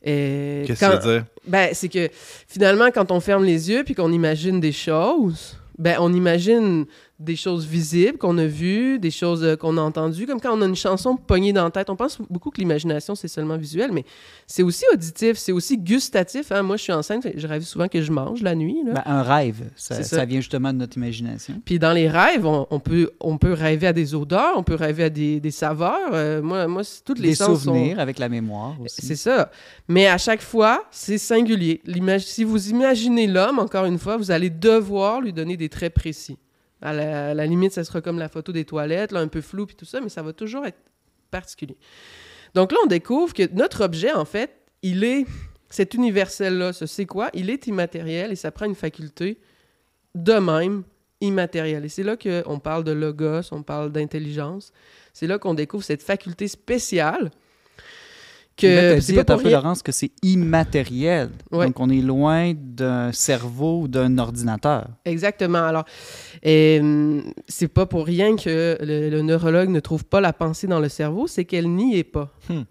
[0.05, 1.25] Qu'est-ce que ça veut dire?
[1.47, 5.97] ben, c'est que finalement, quand on ferme les yeux puis qu'on imagine des choses, ben,
[6.01, 6.87] on imagine
[7.23, 10.61] des choses visibles qu'on a vues, des choses euh, qu'on a entendues, comme quand on
[10.63, 11.89] a une chanson pognée dans la tête.
[11.91, 14.05] On pense beaucoup que l'imagination, c'est seulement visuel, mais
[14.47, 16.53] c'est aussi auditif, c'est aussi gustatif.
[16.53, 16.63] hein.
[16.63, 18.79] Moi, je suis enceinte, je rêve souvent que je mange la nuit.
[18.85, 18.93] là.
[18.95, 20.17] Ben, un rêve, ça, C'est ça.
[20.17, 20.25] ça.
[20.25, 21.61] vient justement de notre imagination.
[21.65, 24.75] Puis dans les rêves, on, on peut, on peut rêver à des odeurs, on peut
[24.75, 26.11] rêver à des, des saveurs.
[26.13, 26.67] Euh, moi,
[27.05, 29.05] toutes les Des sens sont- souvenirs avec la mémoire aussi.
[29.07, 29.51] C'est ça.
[29.89, 31.81] Mais à chaque fois, c'est singulier.
[32.19, 36.37] Si vous imaginez l'homme, encore une fois, vous allez devoir lui donner des traits précis.
[36.83, 39.77] À la, limite, ça sera comme la photo des toilettes, là, un peu flou puis
[39.77, 40.79] tout ça, mais ça va toujours être
[41.31, 41.77] particulier.
[42.55, 44.51] Donc là, on découvre que notre objet, en fait,
[44.83, 45.27] il est
[45.71, 47.31] cet universel-là, ce c'est quoi?
[47.33, 49.39] Il est immatériel et ça prend une faculté
[50.15, 50.83] de même
[51.23, 51.85] immatérielle.
[51.85, 54.73] Et c'est là qu'on parle de logos, on parle d'intelligence.
[55.13, 57.31] C'est là qu'on découvre cette faculté spéciale
[58.57, 59.59] que c'est pas pour un peu, rien.
[59.59, 61.31] Laurence, que c'est immatériel.
[61.51, 61.67] Ouais.
[61.67, 64.89] Donc, on est loin d'un cerveau ou d'un ordinateur.
[65.05, 65.65] Exactement.
[65.65, 65.85] Alors,
[66.47, 70.81] euh, c'est pas pour rien que le, le neurologue ne trouve pas la pensée dans
[70.81, 72.31] le cerveau, c'est qu'elle n'y est pas.
[72.49, 72.63] Hmm.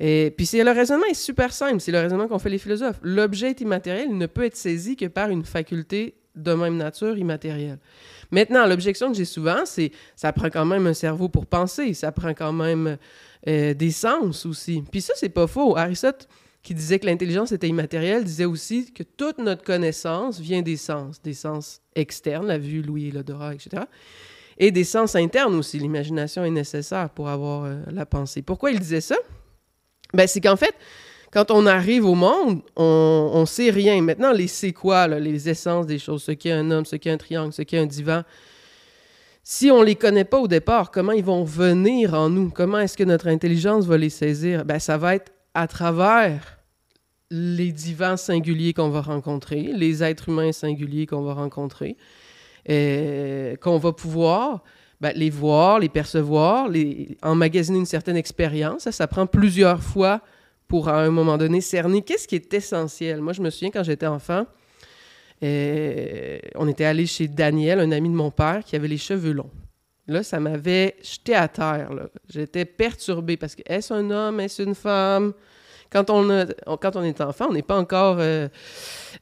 [0.00, 2.98] Et puis le raisonnement est super simple, c'est le raisonnement qu'ont fait les philosophes.
[3.02, 7.16] L'objet est immatériel, il ne peut être saisi que par une faculté de même nature
[7.16, 7.78] immatérielle.
[8.32, 12.10] Maintenant, l'objection que j'ai souvent, c'est ça prend quand même un cerveau pour penser, ça
[12.10, 12.96] prend quand même
[13.46, 14.82] euh, des sens aussi.
[14.90, 15.76] Puis ça, c'est pas faux.
[15.76, 16.28] Aristote,
[16.62, 21.20] qui disait que l'intelligence était immatérielle, disait aussi que toute notre connaissance vient des sens,
[21.22, 23.82] des sens externes, la vue, l'ouïe, l'odorat, etc.
[24.56, 25.78] Et des sens internes aussi.
[25.78, 28.40] L'imagination est nécessaire pour avoir euh, la pensée.
[28.40, 29.16] Pourquoi il disait ça?
[30.14, 30.74] Ben, c'est qu'en fait,
[31.30, 34.00] quand on arrive au monde, on, on sait rien.
[34.00, 37.18] Maintenant, les c'est quoi, les essences des choses, ce qu'est un homme, ce qu'est un
[37.18, 38.22] triangle, ce qu'est un divan,
[39.46, 42.48] si on les connaît pas au départ, comment ils vont venir en nous?
[42.48, 44.64] Comment est-ce que notre intelligence va les saisir?
[44.64, 46.58] Ben, ça va être à travers
[47.30, 51.98] les divans singuliers qu'on va rencontrer, les êtres humains singuliers qu'on va rencontrer,
[52.70, 54.64] euh, qu'on va pouvoir
[55.02, 58.84] ben, les voir, les percevoir, les emmagasiner une certaine expérience.
[58.84, 60.22] Ça, ça prend plusieurs fois
[60.68, 63.20] pour, à un moment donné, cerner qu'est-ce qui est essentiel.
[63.20, 64.46] Moi, je me souviens quand j'étais enfant,
[65.42, 69.32] euh, on était allé chez Daniel, un ami de mon père, qui avait les cheveux
[69.32, 69.50] longs.
[70.06, 71.90] Là, ça m'avait jeté à terre.
[72.28, 75.32] J'étais perturbée parce que est-ce un homme, est-ce une femme?
[75.90, 78.48] Quand on, est enfant, on n'est pas encore euh,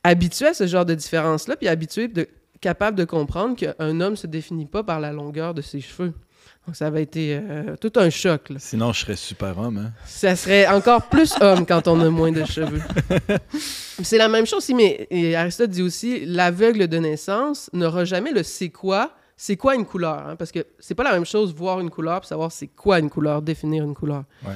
[0.03, 2.27] habitué à ce genre de différence-là, puis habitué, de,
[2.61, 6.14] capable de comprendre qu'un homme se définit pas par la longueur de ses cheveux.
[6.66, 8.51] Donc, ça avait été euh, tout un choc.
[8.51, 8.57] là.
[8.61, 9.79] Sinon, je serais super homme.
[9.79, 9.92] Hein?
[10.07, 12.81] Ça serait encore plus homme quand on a moins de cheveux.
[14.03, 18.33] c'est la même chose aussi, mais et Aristote dit aussi l'aveugle de naissance n'aura jamais
[18.33, 19.11] le c'est quoi.
[19.37, 20.25] C'est quoi une couleur?
[20.29, 23.01] hein, parce que c'est pas la même chose voir une couleur et savoir c'est quoi
[23.01, 24.22] une couleur, définir une couleur.
[24.46, 24.55] Ouais.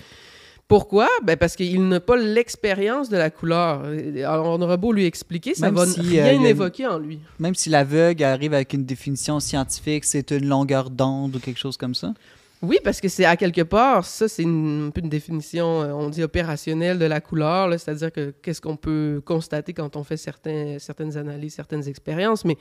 [0.68, 1.08] Pourquoi?
[1.22, 3.84] Ben parce qu'il n'a pas l'expérience de la couleur.
[4.16, 7.20] Alors, on aura beau lui expliquer, ça Même va si, rien euh, évoquer en lui.
[7.38, 11.76] Même si l'aveugle arrive avec une définition scientifique, c'est une longueur d'onde ou quelque chose
[11.76, 12.14] comme ça?
[12.62, 15.92] Oui, parce que c'est à quelque part, ça c'est une, un peu une définition, euh,
[15.92, 20.02] on dit opérationnelle de la couleur, là, c'est-à-dire que qu'est-ce qu'on peut constater quand on
[20.04, 22.56] fait certains, certaines analyses, certaines expériences, mais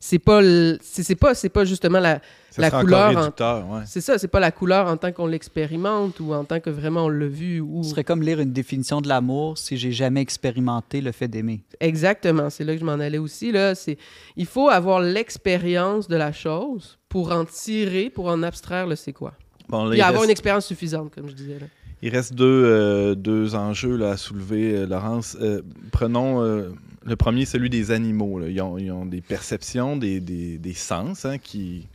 [0.00, 3.82] c'est pas, le- c'est c'est pas, c'est pas justement la, Ça La couleur en- ouais.
[3.86, 7.04] c'est ça, c'est pas la couleur en tant qu'on l'expérimente ou en tant que vraiment
[7.06, 10.20] on l'a vu ou Ce serait comme lire une définition de l'amour si j'ai jamais
[10.20, 11.64] expérimenté le fait d'aimer.
[11.80, 13.50] Exactement, c'est là que je m'en allais aussi.
[13.52, 13.74] Là.
[13.74, 13.98] C'est,
[14.36, 19.12] il faut avoir l'expérience de la chose pour en tirer, pour en abstraire le c'est
[19.12, 19.34] quoi.
[19.68, 21.60] Bon, là, il, avoir reste, une expérience suffisante, comme je disais.
[21.60, 21.66] Là.
[22.02, 25.36] il reste deux, euh, deux enjeux là, à soulever, euh, Laurence.
[25.40, 26.70] Euh, prenons euh,
[27.04, 28.40] le premier, celui des animaux.
[28.40, 28.48] là.
[28.48, 31.86] Ils, ont, ils ont des perceptions, des, des, des sens hein, qui,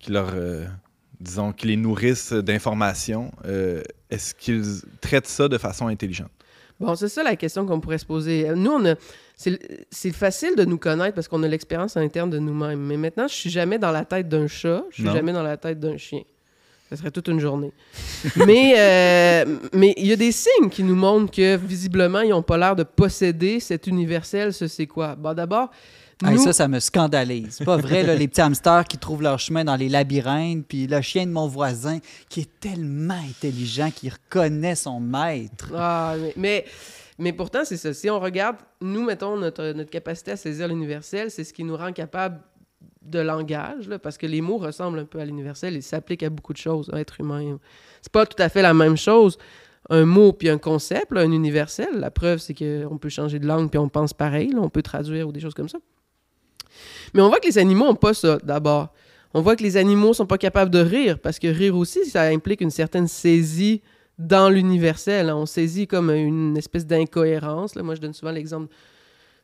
[0.00, 0.34] qui leur,
[1.20, 3.30] disons, qui les nourrissent d'informations.
[3.44, 4.64] Euh, Est-ce qu'ils
[5.00, 6.32] traitent ça de façon intelligente?
[6.80, 8.50] Bon, c'est ça la question qu'on pourrait se poser.
[8.56, 8.96] Nous, on a,
[9.90, 12.80] c'est, facile de nous connaître parce qu'on a l'expérience interne de nous-mêmes.
[12.80, 15.12] Mais maintenant, je suis jamais dans la tête d'un chat, je suis Non.
[15.14, 16.22] jamais dans la tête d'un chien.
[16.90, 17.72] Ça serait toute une journée.
[18.36, 22.42] mais euh, mais il y a des signes qui nous montrent que visiblement, ils n'ont
[22.42, 25.14] pas l'air de posséder cet universel, ce c'est quoi?
[25.14, 25.70] Bon, d'abord,
[26.22, 27.56] Hey, ça, ça me scandalise.
[27.56, 30.86] C'est pas vrai, là, les petits hamsters qui trouvent leur chemin dans les labyrinthes, puis
[30.86, 31.98] le chien de mon voisin
[32.28, 35.72] qui est tellement intelligent qu'il reconnaît son maître.
[35.74, 36.64] Ah, mais, mais,
[37.20, 37.92] mais pourtant, c'est ça.
[37.92, 41.92] Si on regarde, nous, mettons, notre, capacité à saisir l'universel, c'est ce qui nous rend
[41.92, 42.40] capable
[43.02, 46.30] de langage, là, parce que les mots ressemblent un peu à l'universel et s'appliquent à
[46.30, 47.58] beaucoup de choses, à être humain.
[48.00, 49.36] C'est pas tout à fait la même chose.
[49.90, 51.88] Un mot puis un concept, un universel.
[51.94, 54.54] La preuve, c'est qu'on peut changer de langue puis on pense pareil.
[54.56, 55.78] on peut traduire ou des choses comme ça.
[57.12, 58.94] Mais on voit que les animaux n'ont pas ça, d'abord.
[59.34, 62.22] On voit que les animaux sont pas capables de rire, parce que rire aussi, ça
[62.22, 63.82] implique une certaine saisie
[64.20, 65.28] dans l'universel.
[65.30, 65.36] hein.
[65.36, 67.74] On saisit comme une espèce d'incohérence.
[67.74, 67.82] là.
[67.82, 68.72] Moi, je donne souvent l'exemple.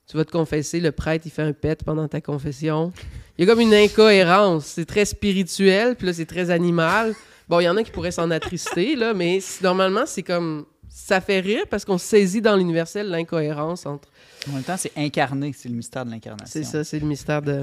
[0.08, 2.92] Tu vas te confesser, le prêtre, il fait un pet pendant ta confession.
[3.36, 4.66] Il y a comme une incohérence.
[4.66, 7.12] C'est très spirituel, puis là, c'est très animal.
[7.48, 10.64] Bon, il y en a qui pourraient s'en attrister, là, mais normalement, c'est comme...
[10.88, 14.08] Ça fait rire parce qu'on saisit dans l'universel l'incohérence entre
[14.48, 16.46] En même temps, c'est incarné, c'est le mystère de l'incarnation.
[16.50, 17.60] c'est ça, c'est le mystère de.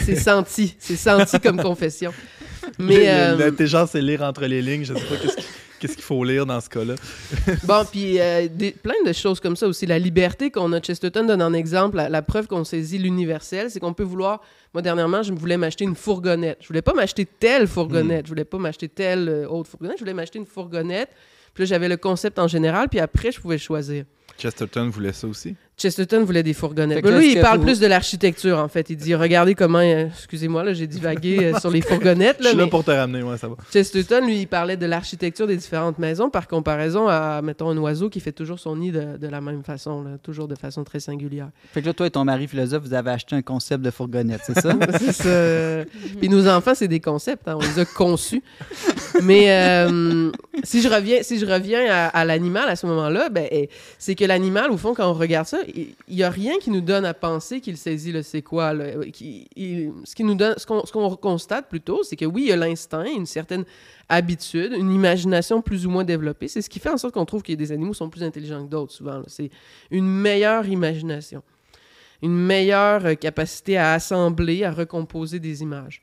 [0.00, 2.12] C'est senti, c'est senti comme confession.
[2.78, 4.84] Mais euh, L'intelligence, c'est lire entre les lignes.
[4.84, 5.44] Je sais pas qu'est-ce qui-
[5.84, 6.94] qu'est-ce qu'il faut lire dans ce cas-là?
[7.64, 8.48] bon, puis euh,
[8.82, 9.84] plein de choses comme ça aussi.
[9.84, 13.80] La liberté qu'on a, Chesterton donne en exemple, la, la preuve qu'on saisit l'universel, c'est
[13.80, 14.40] qu'on peut vouloir.
[14.72, 16.56] Moi, dernièrement, je voulais m'acheter une fourgonnette.
[16.62, 20.04] Je voulais pas m'acheter telle fourgonnette, je voulais pas m'acheter telle euh, autre fourgonnette, je
[20.04, 21.10] voulais m'acheter une fourgonnette.
[21.52, 24.06] Puis là, j'avais le concept en général, puis après, je pouvais choisir.
[24.38, 25.54] Chesterton voulait ça aussi?
[25.76, 27.04] Chesterton voulait des fourgonnettes.
[27.04, 28.90] Mais là, lui, il parle vous- plus de l'architecture, en fait.
[28.90, 29.80] Il dit, regardez comment...
[29.80, 32.36] euh, Excusez-moi, là, j'ai divagué euh, sur les fourgonnettes.
[32.38, 33.56] Je Là, suis là pour te ramener, ouais, ça va.
[33.72, 38.08] Chesterton, lui, il parlait de l'architecture des différentes maisons par comparaison à, mettons, un oiseau
[38.08, 41.00] qui fait toujours son nid de, de la même façon, là, toujours de façon très
[41.00, 41.48] singulière.
[41.72, 44.42] Fait que là, toi et ton mari philosophe, vous avez acheté un concept de fourgonnette,
[44.44, 44.74] c'est ça?
[45.00, 45.84] C'est ça.
[46.20, 48.42] Puis nos enfants, c'est des concepts, hein, on les a conçus.
[49.22, 50.30] Mais euh,
[50.62, 54.14] si je reviens, si je reviens à, à l'animal à ce moment-là, ben, eh, c'est
[54.14, 57.04] que l'animal, au fond, quand on regarde ça, il n'y a rien qui nous donne
[57.04, 58.74] à penser qu'il saisit le c'est quoi.
[59.12, 59.48] Qui-
[60.04, 63.64] ce qu'on ce qu'on constate plutôt, c'est que oui, il y a l'instinct, une certaine
[64.08, 66.48] habitude, une imagination plus ou moins développée.
[66.48, 68.70] C'est ce qui fait en sorte qu'on trouve que des animaux sont plus intelligents que
[68.70, 69.22] d'autres souvent.
[69.26, 69.50] C'est
[69.90, 71.42] une meilleure imagination
[72.22, 76.00] une meilleure euh, capacité à assembler, à recomposer des images.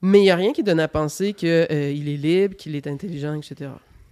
[0.00, 3.34] Mais il n'y a rien qui donne à penser qu'il est libre, qu'il est intelligent,
[3.34, 3.70] etc.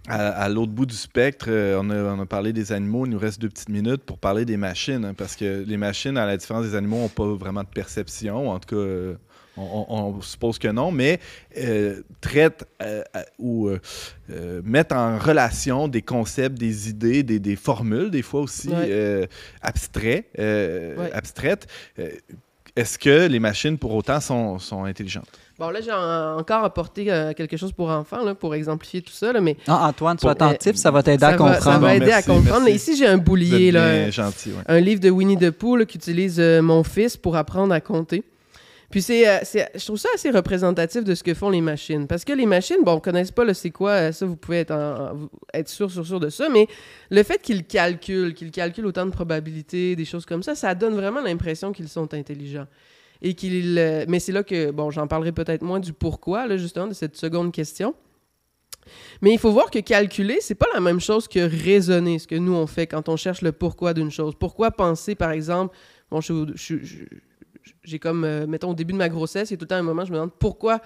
[0.09, 3.05] À, à l'autre bout du spectre, euh, on, a, on a parlé des animaux.
[3.05, 5.05] Il nous reste deux petites minutes pour parler des machines.
[5.05, 8.49] hein, parce que les machines, à la différence des animaux, n'ont pas vraiment de perception.
[8.49, 9.13] En tout cas, euh,
[9.57, 10.91] on, suppose que non.
[10.91, 11.19] Mais
[11.57, 13.03] euh, traitent euh,
[13.37, 18.69] ou euh, mettent en relation des concepts, des idées, des, des formules, des fois aussi
[18.69, 19.27] Ouais.
[19.61, 21.11] abstraits, Ouais.
[21.13, 21.67] abstraites.
[22.79, 25.27] Euh, Est-ce que les machines, pour autant, sont, sont intelligentes?
[25.57, 29.11] Bon, là, j'ai en- encore apporté euh, quelque chose pour enfants, là, pour exemplifier tout
[29.11, 31.61] ça, là, mais Ah, Antoine, sois Pour- attentif, ça va t'aider à va, comprendre.
[31.63, 32.61] ça va Non, aider merci, à comprendre.
[32.65, 34.63] Mais ici, j'ai un boulier, là, bien gentil, ouais.
[34.67, 38.23] un livre de Winnie the Pooh là, qu'utilise euh, mon fils pour apprendre à compter.
[38.91, 42.07] Puis c'est, euh, c'est- je trouve ça assez représentatif de ce que font les machines.
[42.07, 44.57] Parce que les machines, bon, on connaît pas le c'est quoi, euh, ça vous pouvez
[44.59, 46.67] être, en- être sûr, sûr, sûr de ça, mais
[47.11, 50.95] le fait qu'ils calculent, qu'ils calculent autant de probabilités, des choses comme ça, ça donne
[50.95, 52.65] vraiment l'impression qu'ils sont intelligents.
[53.21, 56.57] Et qu'ils, euh, mais c'est là que, bon, j'en parlerai peut-être moins du pourquoi, là,
[56.57, 57.93] justement, de cette seconde question.
[59.21, 62.35] Mais il faut voir que calculer, c'est pas la même chose que raisonner, ce que
[62.35, 64.33] nous on fait quand on cherche le pourquoi d'une chose.
[64.39, 65.75] Pourquoi penser, par exemple,
[66.09, 67.03] bon, je, je- je-
[67.83, 69.75] j'ai comme, euh, mettons, au début de ma grossesse, il y a tout le temps
[69.75, 70.81] un moment, je me demande pourquoi,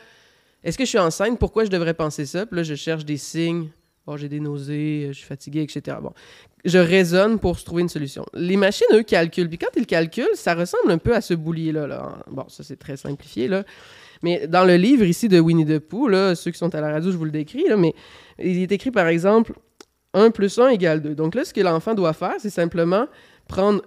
[0.63, 2.45] est-ce que je suis enceinte, pourquoi je devrais penser ça?
[2.45, 3.69] Puis là, je cherche des signes
[4.05, 5.95] Bon, j'ai des nausées, je suis fatigué, etc.
[6.01, 6.11] Bon,
[6.65, 8.25] je raisonne pour trouver une solution.
[8.33, 9.47] Les machines, eux, calculent.
[9.47, 11.87] Puis quand ils calculent, ça ressemble un peu à ce boulier-là.
[11.87, 12.17] Là.
[12.29, 13.63] Bon, ça, c'est très simplifié, là.
[14.21, 16.91] Mais dans le livre ici de Winnie the Pooh, là, ceux qui sont à la
[16.91, 17.93] radio, je vous le décris, là, mais
[18.39, 19.53] il est écrit, par exemple,
[20.13, 21.15] 1 plus 1 égale 2.
[21.15, 23.07] Donc là, ce que l'enfant doit faire, c'est simplement
[23.47, 23.81] prendre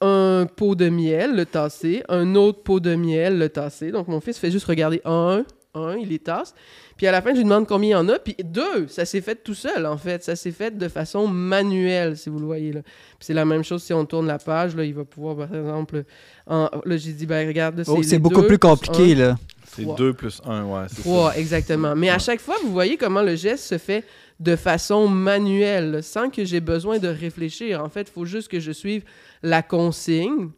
[0.00, 3.90] un pot de miel, le tasser, un autre pot de miel, le tasser.
[3.90, 6.54] Donc mon fils fait juste regarder 1, 1, il les tasse.
[6.96, 8.18] Puis à la fin, je lui demande combien il y en a.
[8.18, 10.22] Puis deux, ça s'est fait tout seul, en fait.
[10.22, 12.74] Ça s'est fait de façon manuelle, si vous le voyez.
[12.74, 12.82] Là.
[12.82, 14.76] Puis c'est la même chose si on tourne la page.
[14.76, 16.04] Là, il va pouvoir, par exemple...
[16.46, 16.68] En...
[16.84, 17.82] Là, j'ai dit, ben regarde...
[17.86, 19.36] Oh, c'est beaucoup plus compliqué, là.
[19.72, 20.86] C'est 2 plus 1, ouais.
[21.00, 21.94] 3, exactement.
[21.94, 24.04] Mais à chaque fois, vous voyez comment le geste se fait
[24.40, 27.84] de façon manuelle, sans que j'ai besoin de réfléchir.
[27.84, 29.04] En fait, il faut juste que je suive
[29.42, 30.50] la consigne,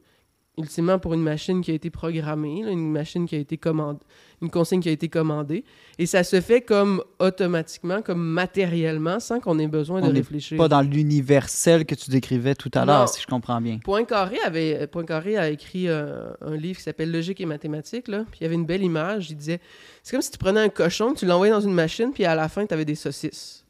[0.58, 4.00] ultimement pour une machine qui a été programmée, une machine qui a été commandée,
[4.42, 5.64] une consigne qui a été commandée.
[5.98, 10.58] Et ça se fait comme automatiquement, comme matériellement, sans qu'on ait besoin de réfléchir.
[10.58, 13.78] Pas dans l'universel que tu décrivais tout à l'heure, si je comprends bien.
[13.82, 18.08] Poincaré, avait, Poincaré a écrit euh, un livre qui s'appelle Logique et mathématiques.
[18.08, 19.30] Là, puis il y avait une belle image.
[19.30, 19.60] Il disait
[20.02, 22.48] c'est comme si tu prenais un cochon, tu l'envoyais dans une machine, puis à la
[22.48, 23.61] fin, tu avais des saucisses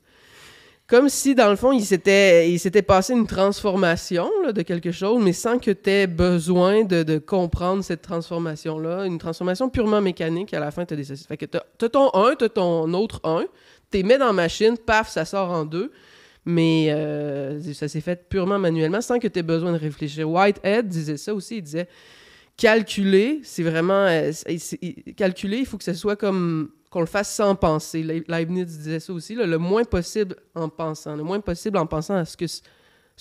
[0.93, 5.25] comme si, dans le fond, il s'était, il s'était passé une transformation de quelque chose,
[5.25, 9.07] mais sans que tu aies besoin de, comprendre cette transformation-là.
[9.07, 12.35] Une transformation purement mécanique, à la fin, tu as des Fait que tu ton 1,
[12.35, 13.47] tu as ton autre 1,
[13.91, 15.93] tu mets dans la machine, paf, ça sort en deux.
[16.45, 20.29] Mais euh, ça s'est fait purement manuellement, sans que tu aies besoin de réfléchir.
[20.29, 21.89] Whitehead disait ça aussi, il disait
[22.59, 24.05] calculer, c'est vraiment.
[24.11, 24.31] Euh,
[25.17, 28.03] calculer, il faut que ce soit comme qu'on le fasse sans penser.
[28.29, 32.27] Leibniz disait ça aussi, le moins possible en pensant, le moins possible en pensant à
[32.27, 32.61] ce que, ce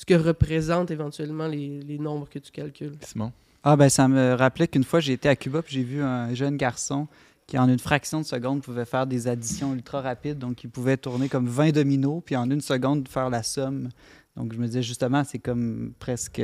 [0.06, 2.98] que représentent éventuellement les, nombres que tu calcules.
[3.02, 3.32] Simon?
[3.64, 6.34] Ah ben ça me rappelait qu'une fois j'ai été à Cuba puis j'ai vu un
[6.34, 7.08] jeune garçon
[7.46, 10.98] qui en une fraction de seconde pouvait faire des additions ultra rapides, donc il pouvait
[10.98, 13.90] tourner comme 20 dominos puis en une seconde faire la somme.
[14.36, 16.42] Donc je me disais justement c'est comme presque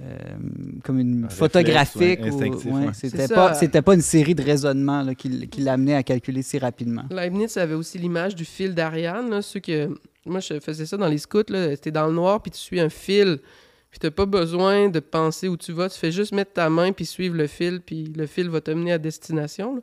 [0.00, 0.16] euh,
[0.84, 2.20] comme une photographique.
[2.94, 7.04] c'était pas, c'était pas une série de raisonnements qui, qui l'amenait à calculer si rapidement.
[7.10, 9.42] Leibniz avait aussi l'image du fil d'Ariane.
[9.42, 9.90] Ceux que,
[10.24, 11.42] moi, je faisais ça dans les scouts.
[11.48, 13.38] C'était dans le noir, puis tu suis un fil.
[13.90, 15.90] Puis tu n'as pas besoin de penser où tu vas.
[15.90, 18.70] Tu fais juste mettre ta main, puis suivre le fil, puis le fil va te
[18.70, 19.82] mener à destination.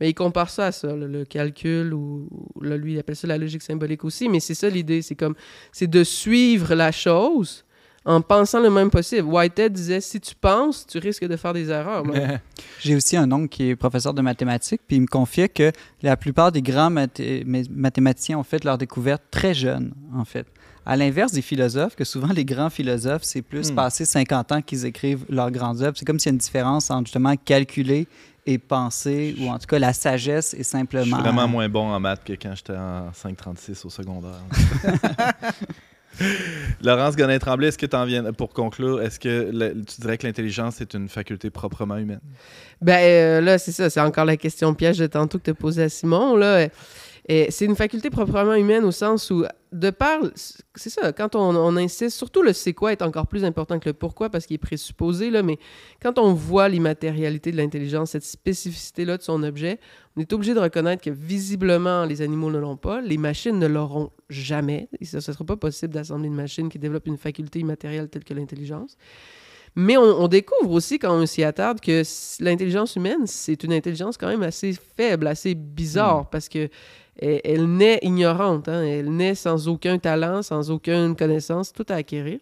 [0.00, 2.28] Mais il compare ça à ça, le calcul, ou,
[2.60, 4.28] lui, il appelle ça la logique symbolique aussi.
[4.28, 5.00] Mais c'est ça l'idée.
[5.00, 5.36] C'est comme,
[5.70, 7.64] c'est de suivre la chose
[8.04, 9.26] en pensant le même possible.
[9.28, 12.04] Whitehead disait si tu penses, tu risques de faire des erreurs.
[12.80, 16.16] J'ai aussi un oncle qui est professeur de mathématiques, puis il me confiait que la
[16.16, 20.46] plupart des grands mathématiciens ont fait leur découverte très jeunes, en fait.
[20.86, 23.74] À l'inverse des philosophes, que souvent les grands philosophes, c'est plus hmm.
[23.74, 25.96] passé 50 ans qu'ils écrivent leurs grandes œuvres.
[25.96, 28.06] C'est comme s'il y a une différence entre justement calculer
[28.44, 31.04] et penser, ou en tout cas la sagesse est simplement.
[31.04, 34.42] Je suis vraiment moins bon en maths que quand j'étais en 536 au secondaire.
[36.82, 39.50] Laurence Gonin-Tremblay, est-ce que tu en viens, pour conclure, est-ce que
[39.82, 42.20] tu dirais que l'intelligence est une faculté proprement humaine?
[42.80, 45.84] Ben euh, là, c'est ça, c'est encore la question piège de tantôt que tu posée
[45.84, 46.36] à Simon.
[46.36, 46.68] Là.
[47.26, 50.20] C'est une faculté proprement humaine au sens où, de par,
[50.74, 53.94] c'est ça, quand on, insiste, surtout le c'est quoi est encore plus important que le
[53.94, 55.58] pourquoi parce qu'il est présupposé, là, mais
[56.02, 59.80] quand on voit l'immatérialité de l'intelligence, cette spécificité-là de son objet,
[60.16, 63.66] on est obligé de reconnaître que visiblement les animaux ne l'ont pas, les machines ne
[63.66, 64.88] l'auront jamais.
[65.00, 68.24] Et ce ne sera pas possible d'assembler une machine qui développe une faculté immatérielle telle
[68.24, 68.98] que l'intelligence.
[69.76, 72.02] Mais on, découvre aussi, quand on s'y attarde, que
[72.40, 76.28] l'intelligence humaine, c'est une intelligence quand même assez faible, assez bizarre, hmm.
[76.30, 76.68] parce que
[77.18, 78.82] elle, naît ignorante, hein.
[78.82, 82.40] elle naît sans aucun talent, sans aucune connaissance, tout à acquérir.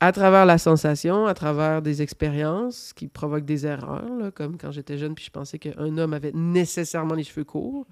[0.00, 4.96] À travers la sensation, à travers des expériences qui provoquent des erreurs, comme quand j'étais
[4.96, 7.86] jeune puis je pensais qu'un homme avait nécessairement les cheveux courts.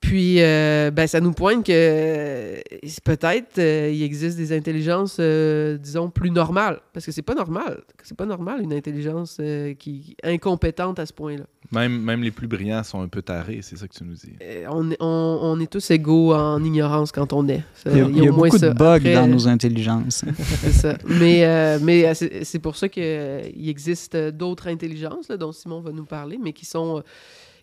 [0.00, 2.60] Puis, euh, ben, ça nous pointe que euh,
[3.04, 6.80] peut-être euh, il existe des intelligences, disons, plus normales.
[6.92, 7.82] Parce que c'est pas normal.
[8.02, 9.38] C'est pas normal une intelligence
[9.78, 11.44] qui est incompétente à ce point-là.
[11.70, 14.32] Même, même les plus brillants sont un peu tarés, c'est ça que tu nous dis.
[14.68, 17.62] On, on, on, est tous égaux en ignorance quand on est.
[17.86, 20.24] il y a, il y a beaucoup de bugs dans nos intelligences.
[20.38, 20.96] c'est ça.
[21.06, 26.52] Mais, mais c'est pour ça qu'il existe d'autres intelligences, dont Simon va nous parler, mais
[26.52, 27.02] qui sont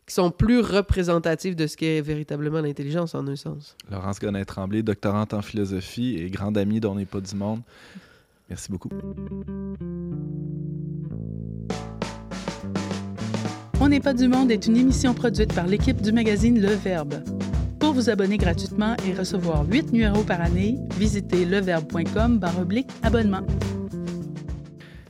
[0.08, 3.76] qui sont plus représentatifs de ce qu'est véritablement l'intelligence en un sens.
[3.92, 7.60] Laurence Gonnet-Tremblay, doctorante en philosophie et grande amie d'On n'est pas du monde.
[8.50, 8.90] Merci beaucoup.
[13.82, 17.22] On n'est pas du monde est une émission produite par l'équipe du magazine Le Verbe.
[17.78, 22.40] Pour vous abonner gratuitement et recevoir 8 numéros par année, visitez leverbe.com
[23.04, 23.42] abonnement.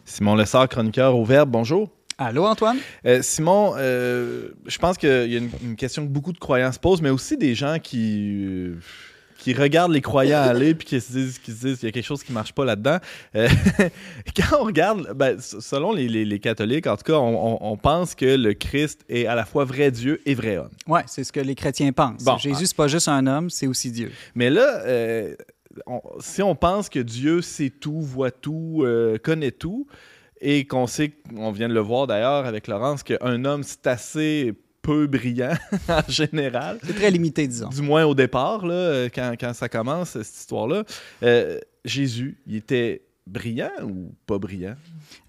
[0.06, 1.97] Simon Lessard, chroniqueur au Verbe, bonjour.
[2.18, 2.78] Allô, Antoine?
[3.06, 6.72] Euh, Simon, euh, je pense qu'il y a une, une question que beaucoup de croyants
[6.72, 8.76] se posent, mais aussi des gens qui, euh,
[9.38, 11.92] qui regardent les croyants aller puis qui se disent qui se disent qu'il y a
[11.92, 12.98] quelque chose qui marche pas là-dedans.
[13.36, 17.78] Quand on regarde, ben, selon les, les- les catholiques, en tout cas, on, on- on
[17.78, 20.72] pense que le Christ est à la fois vrai Dieu et vrai homme.
[20.88, 22.24] Oui, c'est ce que les chrétiens pensent.
[22.24, 24.12] Bon, Jésus, c'est pas juste un homme, c'est aussi Dieu.
[24.34, 24.82] Mais là,
[25.86, 28.84] on- si on pense que Dieu sait tout, voit tout,
[29.24, 29.86] connaît tout,
[30.42, 34.54] et qu'on sait, on vient de le voir d'ailleurs avec Laurence, qu'un homme, c'est assez
[34.82, 35.54] peu brillant
[35.90, 37.70] en général, C'est très limité, disons.
[37.70, 40.84] du moins au départ, là, euh, quand, quand ça commence, cette histoire-là.
[41.24, 44.76] Euh, Jésus, il était brillant ou pas brillant?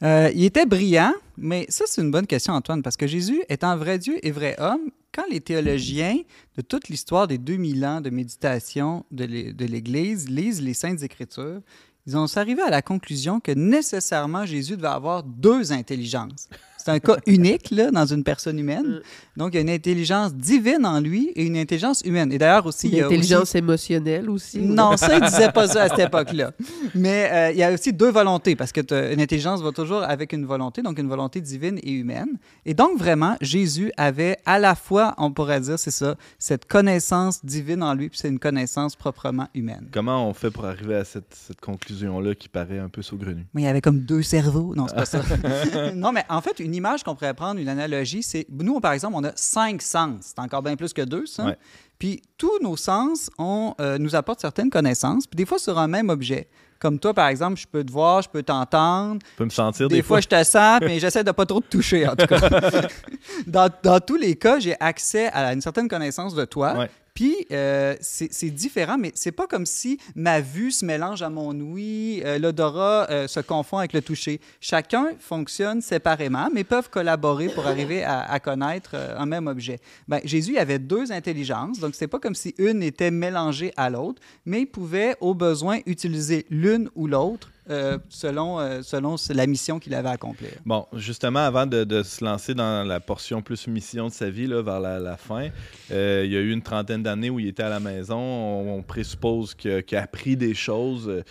[0.04, 3.76] Euh, il était brillant, mais ça, c'est une bonne question, Antoine, parce que Jésus, étant
[3.76, 6.18] vrai Dieu et vrai homme, quand les théologiens
[6.56, 11.02] de toute l'histoire des 2000 ans de méditation de l'É- de l'Église lisent les Saintes
[11.02, 11.60] Écritures,
[12.08, 16.48] ils ont arrivé à la conclusion que nécessairement Jésus devait avoir deux intelligences.
[16.88, 19.00] C'est un cas unique là, dans une personne humaine.
[19.36, 22.32] Donc, il y a une intelligence divine en lui et une intelligence humaine.
[22.32, 24.58] Et d'ailleurs aussi, il y a aussi- L'intelligence émotionnelle aussi.
[24.60, 26.52] non, ça, il disait pas ça à cette époque-là.
[26.94, 28.80] Mais euh, il y a aussi deux volontés, parce que
[29.12, 32.38] une intelligence va toujours avec une volonté, donc une volonté divine et humaine.
[32.64, 37.44] Et donc, vraiment, Jésus avait à la fois, on pourrait dire, c'est ça, cette connaissance
[37.44, 39.88] divine en lui, puis c'est une connaissance proprement humaine.
[39.92, 43.44] Comment on fait pour arriver à cette, cette conclusion-là qui paraît un peu saugrenue?
[43.52, 44.74] Mais il y avait comme deux cerveaux.
[44.74, 45.20] Non, c'est pas ça.
[45.94, 48.46] non, mais en fait, une image qu'on pourrait prendre, une analogie, c'est.
[48.48, 50.32] Nous, par exemple, on a cinq sens.
[50.34, 51.44] C'est encore bien plus que deux, ça.
[51.44, 51.58] Ouais.
[51.98, 55.88] Puis tous nos sens ont, euh, nous apportent certaines connaissances, puis des fois sur un
[55.88, 56.48] même objet.
[56.78, 59.20] Comme toi, par exemple, je peux te voir, je peux t'entendre.
[59.32, 61.60] Je peux me sentir Des, des, fois, je te sens, mais j'essaie de pas trop
[61.60, 62.38] te toucher, en tout cas.
[63.48, 66.78] dans, dans tous les cas, j'ai accès à une certaine connaissance de toi.
[66.78, 66.90] Ouais.
[67.18, 71.52] Puis, euh, c'est différent, mais c'est pas comme si ma vue se mélange à mon
[71.52, 74.40] ouïe, euh, l'odorat euh, se confond avec le toucher.
[74.60, 79.80] Chacun fonctionne séparément, mais peuvent collaborer pour arriver à, connaître un même objet.
[80.06, 84.22] Ben, Jésus avait deux intelligences, donc c'est pas comme si une était mélangée à l'autre,
[84.46, 89.78] mais il pouvait au besoin utiliser l'une ou l'autre euh, selon, euh, selon la mission
[89.78, 90.50] qu'il avait à accomplir.
[90.64, 94.62] Bon, justement, avant de, se lancer dans la portion plus mission de sa vie, là,
[94.62, 95.48] vers la, fin,
[95.90, 98.18] euh, il y a eu une trentaine d'années où il était à la maison.
[98.18, 101.22] On, on présuppose qu'il a appris des choses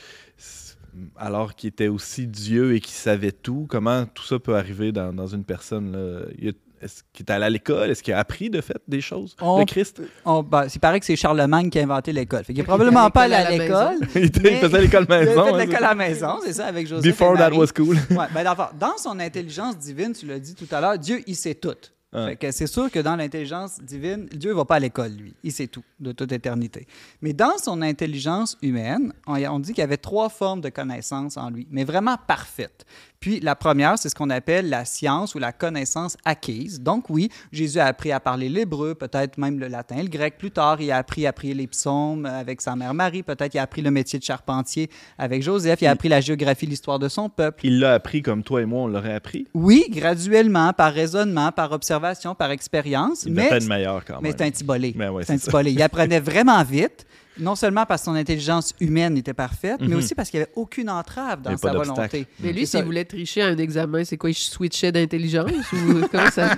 [1.15, 3.67] alors qu'il était aussi Dieu et qu'il savait tout.
[3.69, 6.25] Comment tout ça peut arriver dans, une personne?
[6.39, 7.89] Il a- Est-ce qu'il est allé à l'école?
[7.89, 9.35] Est-ce qu'il a appris de fait des choses?
[9.41, 10.01] On- Le Christ?
[10.25, 12.43] On, ben, il paraît que c'est Charlemagne qui a inventé l'école.
[12.43, 13.97] Fait qu'il est probablement pas allé à l'école.
[14.15, 15.45] il, il faisait l'école Il maison.
[15.45, 17.57] de hein, l'école à la maison, c'est ça, avec Joseph Before et that Marie.
[17.57, 17.95] was cool.
[18.11, 21.35] Ouais, ben, dans, dans son intelligence divine, tu l'as dit tout à l'heure, Dieu, il
[21.35, 21.73] sait tout.
[22.13, 22.25] Ouais.
[22.29, 25.33] Fait que c'est sûr que dans l'intelligence divine, Dieu ne va pas à l'école, lui.
[25.43, 26.87] Il sait tout, de toute éternité.
[27.21, 31.35] Mais dans son intelligence humaine, on, on dit qu'il y avait trois formes de connaissance
[31.35, 32.85] en lui, mais vraiment parfaites.
[33.19, 36.81] Puis la première, c'est ce qu'on appelle la science ou la connaissance acquise.
[36.81, 40.51] Donc oui, Jésus a appris à parler l'hébreu, peut-être même le latin, le grec plus
[40.51, 40.81] tard.
[40.81, 43.23] Il a appris à prier les psaumes avec sa mère Marie.
[43.23, 45.81] Peut-être il a appris le métier de charpentier avec Joseph.
[45.81, 47.65] Il a appris la géographie, l'histoire de son peuple.
[47.65, 49.47] Il l'a appris comme toi et moi, on l'aurait appris?
[49.53, 53.23] Oui, graduellement, par raisonnement, par observation, par expérience.
[53.25, 54.37] Il Mais, meilleur quand mais même.
[54.37, 54.93] c'est un petit bolé.
[54.95, 55.71] Ben ouais, c'est un petit bolé.
[55.71, 57.05] Il apprenait vraiment vite,
[57.39, 59.95] non seulement parce que son intelligence humaine était parfaite, mais Mhm.
[59.97, 62.27] aussi parce qu'il n'y avait aucune entrave dans sa volonté.
[62.39, 64.29] Mais lui, s'il voulait tricher à un examen, c'est quoi?
[64.29, 65.77] Il switchait d'intelligence ou
[66.11, 66.55] comment ça?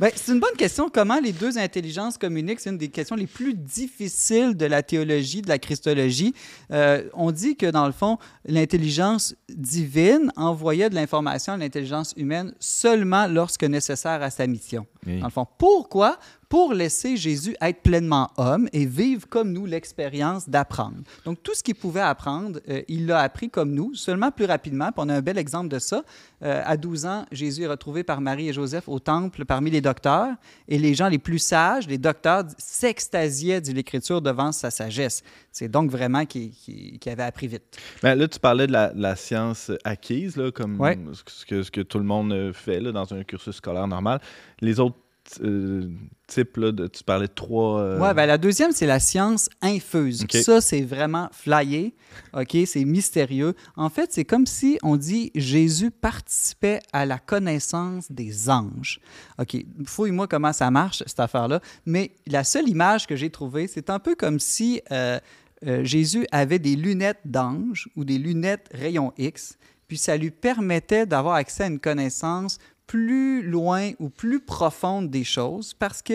[0.00, 0.88] Ben, c'est une bonne question.
[0.92, 2.60] Comment les deux intelligences communiquent?
[2.60, 6.34] C'est une des questions les plus difficiles de la théologie, de la christologie.
[6.70, 12.52] Euh, on dit que, dans le fond, l'intelligence divine envoyait de l'information à l'intelligence humaine
[12.60, 14.86] seulement lorsque nécessaire à sa mission.
[15.06, 15.18] Oui.
[15.18, 16.18] Dans le fond, pourquoi?
[16.52, 20.98] Pour laisser Jésus être pleinement homme et vivre comme nous l'expérience d'apprendre.
[21.24, 24.92] Donc, tout ce qu'il pouvait apprendre, euh, il l'a appris comme nous, seulement plus rapidement.
[24.92, 26.04] Puis on a un bel exemple de ça.
[26.42, 29.80] Euh, à 12 ans, Jésus est retrouvé par Marie et Joseph au temple parmi les
[29.80, 30.34] docteurs.
[30.68, 35.22] Et les gens les plus sages, les docteurs, s'extasiaient, dit l'Écriture, devant sa sagesse.
[35.52, 37.78] C'est donc vraiment qu'il qu'il avait appris vite.
[38.02, 40.98] Ben, là, tu parlais de la, la science acquise, là, comme Ouais.
[41.14, 44.20] ce, que, ce que tout le monde euh, fait là, dans un cursus scolaire normal.
[44.60, 44.96] Les autres
[45.42, 45.88] euh,
[46.26, 47.80] types, là, de, tu parlais de trois.
[47.80, 50.26] euh, Ouais, ben la deuxième, c'est la science infuse.
[50.42, 51.94] Ça, c'est vraiment flyé.
[52.34, 53.54] OK, c'est mystérieux.
[53.76, 59.00] En fait, c'est comme si on dit Jésus participait à la connaissance des anges.
[59.38, 59.56] OK,
[59.86, 61.60] fouille-moi comment ça marche, cette affaire-là.
[61.86, 65.18] Mais la seule image que j'ai trouvée, c'est un peu comme si euh,
[65.66, 69.56] euh, Jésus avait des lunettes d'ange ou des lunettes rayon X,
[69.86, 72.58] puis ça lui permettait d'avoir accès à une connaissance
[72.92, 76.12] plus loin ou plus profonde des choses parce que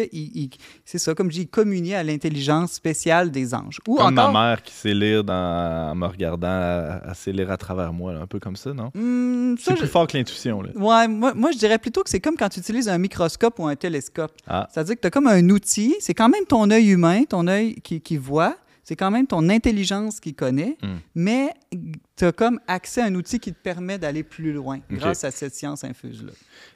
[0.85, 3.79] c'est ça, comme je dis, il communiait à l'intelligence spéciale des anges.
[3.87, 5.33] Ou Comme encore, ma mère qui sait lire dans...
[5.91, 6.47] en me regardant,
[7.03, 8.91] elle, sait lire à travers moi, là, un peu comme ça, non?
[8.93, 10.59] Hmm, C'est je- plus fort que l'intuition.
[10.75, 13.65] Ouais, moi, moi, je dirais plutôt que c'est comme quand tu utilises un microscope ou
[13.65, 14.33] un télescope.
[14.47, 14.67] Ah.
[14.71, 17.73] C'est-à-dire que tu as comme un outil, c'est quand même ton œil humain, ton œil
[17.81, 18.55] qui, qui voit,
[18.87, 20.99] c'est quand même ton intelligence qui connaît, Hmm.
[21.13, 21.49] mais
[22.15, 25.31] tu as comme accès à un outil qui te permet d'aller plus loin grâce à
[25.31, 26.31] cette science infuse-là.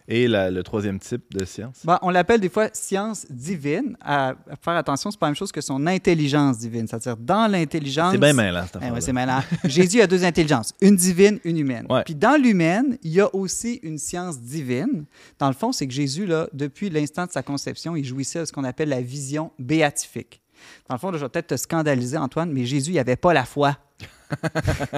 [0.09, 1.79] Et la- le troisième type de science?
[1.85, 3.95] Bon, on l'appelle des fois science divine.
[4.01, 6.85] À, à faire attention, c'est pas la même chose que son intelligence divine.
[6.85, 8.11] C'est-à-dire, dans l'intelligence.
[8.11, 9.41] C'est bien mêlant, cette Eh ouais, c'est malin.
[9.63, 11.85] Jésus a deux intelligences, une divine, une humaine.
[11.89, 12.03] Ouais.
[12.03, 15.05] Puis dans l'humaine, il y a aussi une science divine.
[15.39, 18.45] Dans le fond, c'est que Jésus, là, depuis l'instant de sa conception, il jouissait de
[18.45, 20.41] ce qu'on appelle la vision béatifique.
[20.89, 23.33] Dans le fond, là, je vais peut-être te scandaliser, Antoine, mais Jésus, il avait pas
[23.33, 23.77] la foi.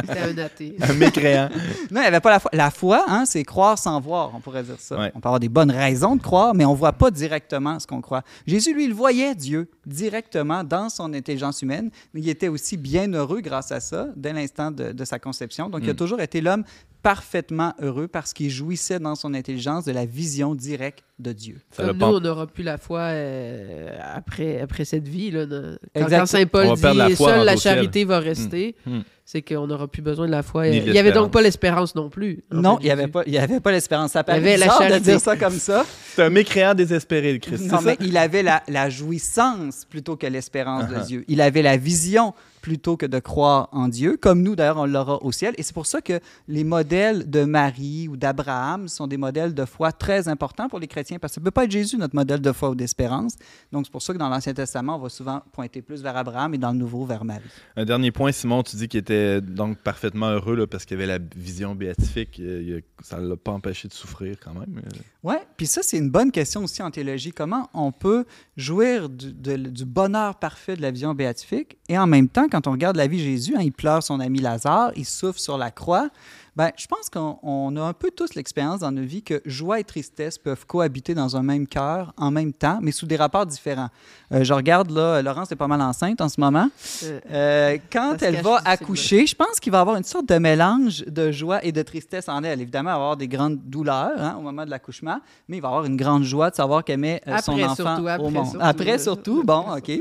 [0.08, 0.76] Un athée.
[0.80, 1.50] Un mécréant.
[1.92, 2.52] Non, il avait pas la foi.
[2.54, 4.98] La foi, hein, c'est croire sans voir, on pourrait dire ça.
[4.98, 5.12] Ouais.
[5.16, 8.00] On peut avoir des bonnes raisons de croire, mais on voit pas directement ce qu'on
[8.02, 8.22] croit.
[8.46, 13.12] Jésus, lui, il voyait Dieu directement dans son intelligence humaine, mais il était aussi bien
[13.12, 15.70] heureux grâce à ça, dès l'instant de, de sa conception.
[15.70, 15.98] Donc, il a Mm.
[15.98, 16.64] toujours été l'homme
[17.04, 21.58] parfaitement heureux parce qu'il jouissait dans son intelligence de la vision directe de Dieu.
[21.72, 25.30] Ça l'a Comme nous, on n'aura plus la foi euh, après, après cette vie.
[25.30, 27.76] Là, de- Quand, Saint Paul la dit foi seule la ciel.
[27.76, 29.02] charité va rester, Hmm.
[29.26, 30.68] c'est qu'on n'aura plus besoin de la foi.
[30.70, 32.44] Ni Il n'y avait donc pas l'espérance non plus.
[32.52, 34.12] non, il n'y avait pas, il avait pas l'espérance.
[34.14, 35.12] Ça paraît avait la bizarre de charité.
[35.12, 35.86] dire ça comme ça.
[36.16, 37.70] C'est un mécréant désespéré, le Christ.
[37.72, 37.98] Non, mais ça?
[38.02, 41.00] il avait la, la jouissance plutôt que l'espérance Uh-huh.
[41.02, 41.26] de Dieu.
[41.28, 42.34] Il avait la vision
[42.64, 45.54] plutôt que de croire en Dieu, comme nous d'ailleurs on l'aura au ciel.
[45.58, 49.66] Et c'est pour ça que les modèles de Marie ou d'Abraham sont des modèles de
[49.66, 52.16] foi très importants pour les chrétiens, parce que ça ne peut pas être Jésus notre
[52.16, 53.34] modèle de foi ou d'espérance.
[53.74, 56.54] Donc c'est pour ça que dans l'Ancien Testament, on va souvent pointer plus vers Abraham
[56.54, 57.44] et dans le Nouveau vers Marie.
[57.76, 61.06] Un dernier point, Simon, tu dis qu'il était donc parfaitement heureux là, parce qu'il avait
[61.06, 62.40] la vision béatifique.
[62.40, 64.78] Euh, Ça ne l'a pas empêché de souffrir quand même.
[64.78, 64.90] Euh,
[65.24, 67.34] Oui, puis ça, c'est une bonne question aussi en théologie.
[67.34, 68.24] Comment on peut
[68.56, 72.68] jouir du, de- du bonheur parfait de la vision béatifique et en même temps, quand
[72.68, 75.58] on regarde la vie de Jésus, hein, il pleure son ami Lazare, il souffre sur
[75.58, 76.10] la croix.
[76.56, 79.80] Ben, je pense qu'on on a un peu tous l'expérience dans nos vies que joie
[79.80, 83.46] et tristesse peuvent cohabiter dans un même cœur en même temps, mais sous des rapports
[83.46, 83.90] différents.
[84.32, 86.70] Euh, je regarde là, Laurence est pas mal enceinte en ce moment.
[87.04, 87.20] Euh,
[87.64, 91.04] Euh, quand elle va accoucher, je pense qu'il va y avoir une sorte de mélange
[91.06, 92.62] de joie et de tristesse en elle.
[92.62, 95.70] Évidemment, elle va avoir des grandes douleurs hein, au moment de l'accouchement, mais il va
[95.70, 98.30] y avoir une grande joie de savoir qu'elle met euh, son enfant surtout, après, au
[98.30, 98.46] monde.
[98.46, 99.92] surtout, après, surtout, bon, OK.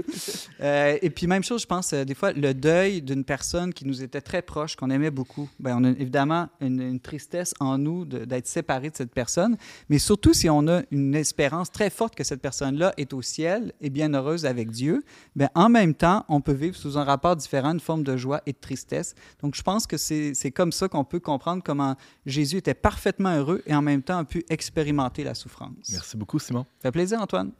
[0.61, 4.03] Euh, et puis, même chose, je pense, des fois, le deuil d'une personne qui nous
[4.03, 5.48] était très proche, qu'on aimait beaucoup.
[5.59, 9.57] Ben, on a évidemment une, une tristesse en nous d'être séparé de cette personne,
[9.88, 13.72] mais surtout si on a une espérance très forte que cette personne-là est au ciel
[13.80, 15.03] et bien heureuse avec Dieu,
[15.36, 18.43] ben, en même temps, on peut vivre sous un rapport différent, une forme de joie
[18.47, 19.14] et de tristesse.
[19.43, 23.34] Donc, je pense que c'est c'est comme ça qu'on peut comprendre comment Jésus était parfaitement
[23.36, 25.90] heureux et en même temps a pu expérimenter la souffrance.
[25.90, 26.66] Merci beaucoup, Simon.
[26.78, 27.53] Ça fait plaisir, Antoine.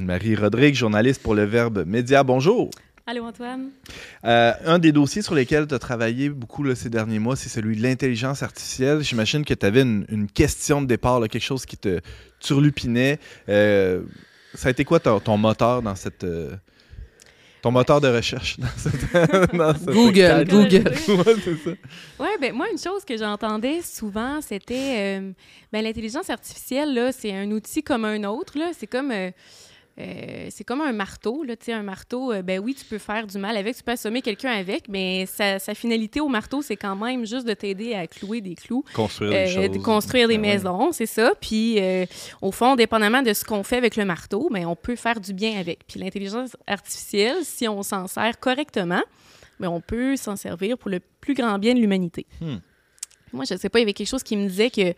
[0.00, 2.22] Anne-Marie Rodrigue, journaliste pour le Verbe Média.
[2.22, 2.70] Bonjour.
[3.06, 3.68] Allô, Antoine?
[4.24, 7.50] Euh, un des dossiers sur lesquels tu as travaillé beaucoup là, ces derniers mois, c'est
[7.50, 9.02] celui de l'intelligence artificielle.
[9.02, 12.00] J'imagine que tu avais une, une question de départ, là, quelque chose qui te
[12.40, 13.18] turlupinait.
[13.50, 14.00] Euh,
[14.54, 16.24] ça a été quoi ton, ton moteur dans cette.
[16.24, 16.56] euh,
[17.60, 19.52] ton moteur de recherche dans cette.
[19.54, 20.46] dans cette Google?
[20.48, 20.94] Google.
[21.08, 21.70] Ouais, c'est ça.
[22.18, 25.32] Oui, ben moi, une chose que j'entendais souvent, c'était euh,
[25.70, 28.58] ben, l'intelligence artificielle, là, c'est un outil comme un autre.
[28.58, 28.70] Là.
[28.78, 29.12] C'est comme.
[30.00, 32.84] Euh, euh, c'est comme un marteau, là, tu sais, un marteau, euh, ben oui, tu
[32.84, 36.28] peux faire du mal avec, tu peux assommer quelqu'un avec, mais sa, sa finalité au
[36.28, 38.84] marteau, c'est quand même juste de t'aider à clouer des clous.
[38.94, 39.70] Construire Euh, des choses.
[39.70, 40.54] de construire des Ben ouais.
[40.54, 41.32] maisons, c'est ça.
[41.40, 42.06] Puis, euh,
[42.42, 45.32] au fond, dépendamment de ce qu'on fait avec le marteau, mais on peut faire du
[45.32, 45.86] bien avec.
[45.86, 49.02] Puis l'intelligence artificielle, si on s'en sert correctement,
[49.58, 52.26] mais on peut s'en servir pour le plus grand bien de l'humanité.
[52.40, 52.56] Hmm.
[53.32, 54.92] Moi, je sais pas, il y avait quelque chose qui me disait que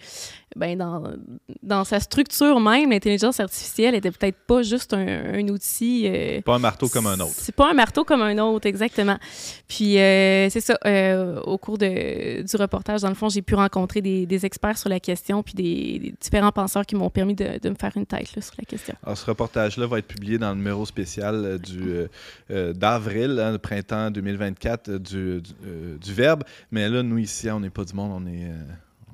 [0.56, 1.02] ben, dans,
[1.62, 6.04] dans sa structure même, l'intelligence artificielle était peut-être pas juste un, un outil.
[6.06, 7.34] euh, Pas un marteau comme un autre.
[7.36, 9.16] c'est pas un marteau comme un autre, exactement.
[9.68, 13.54] Puis euh, c'est ça, euh, au cours de, du reportage, dans le fond, j'ai pu
[13.54, 17.34] rencontrer des, des experts sur la question, puis des, des différents penseurs qui m'ont permis
[17.34, 18.94] de, de me faire une tête là, sur la question.
[19.04, 22.06] Alors, ce reportage-là va être publié dans le numéro spécial euh, du, euh,
[22.50, 26.44] euh, d'avril, hein, le printemps 2024 euh, du, du, euh, du Verbe.
[26.70, 28.62] Mais là, nous, ici, on n'est pas du monde, on, est, euh,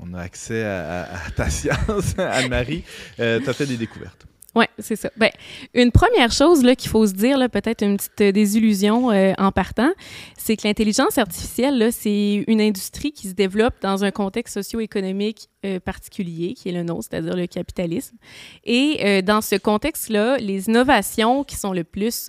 [0.01, 2.85] on a accès à, ta science, Anne-Marie.
[3.21, 4.29] Euh, tu as fait des découvertes.
[4.55, 5.11] Oui, c'est ça.
[5.17, 5.31] Ben,
[5.75, 9.91] une première chose qu'il faut se dire, peut-être une petite euh, désillusion euh, en partant,
[10.37, 15.79] c'est que l'intelligence artificielle, c'est une industrie qui se développe dans un contexte socio-économique euh,
[15.81, 18.17] particulier, qui est le nôtre, c'est-à-dire le capitalisme.
[18.65, 22.29] Et dans ce contexte-là, les innovations qui sont le plus...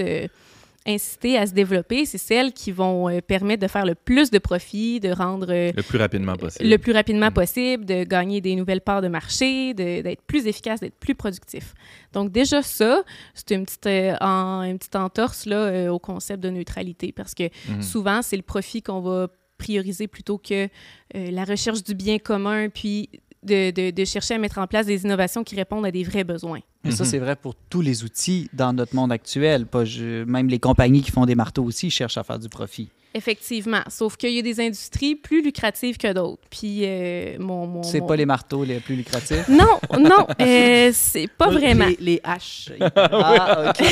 [0.88, 4.40] inciter à se développer, c'est celles qui vont euh, permettre de faire le plus de
[4.40, 6.70] profit, de rendre euh, Le plus rapidement possible.
[6.70, 7.34] le plus rapidement Mm.
[7.34, 11.74] possible, de gagner des nouvelles parts de marché, d'être plus efficace, d'être plus productif.
[12.14, 13.04] Donc déjà ça,
[13.34, 17.50] c'est une petite, euh, en- une petite entorse là, au concept de neutralité parce que
[17.70, 17.82] Mhm.
[17.82, 19.28] souvent c'est le profit qu'on va
[19.58, 20.70] prioriser plutôt que
[21.14, 23.10] la recherche du bien commun, puis
[23.44, 26.24] de, de- de chercher à mettre en place des innovations qui répondent à des vrais
[26.24, 26.60] besoins.
[26.84, 27.10] Mais ça, Mhm.
[27.10, 29.66] c'est vrai pour tous les outils dans notre monde actuel.
[29.66, 29.84] Pas
[30.28, 32.90] même les compagnies qui font des marteaux aussi cherchent à faire du profit.
[33.16, 36.44] Effectivement, sauf qu'il y a des industries plus lucratives que d'autres.
[36.52, 39.48] Puis euh, mon, mon, C'est mon- pas les marteaux les plus lucratifs?
[39.48, 41.88] Non, non, euh, c'est pas vraiment.
[41.88, 42.70] Les, les haches.
[42.96, 43.84] ah, OK.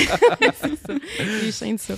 [0.61, 0.93] c'est ça.
[1.41, 1.95] Les chaînes ça.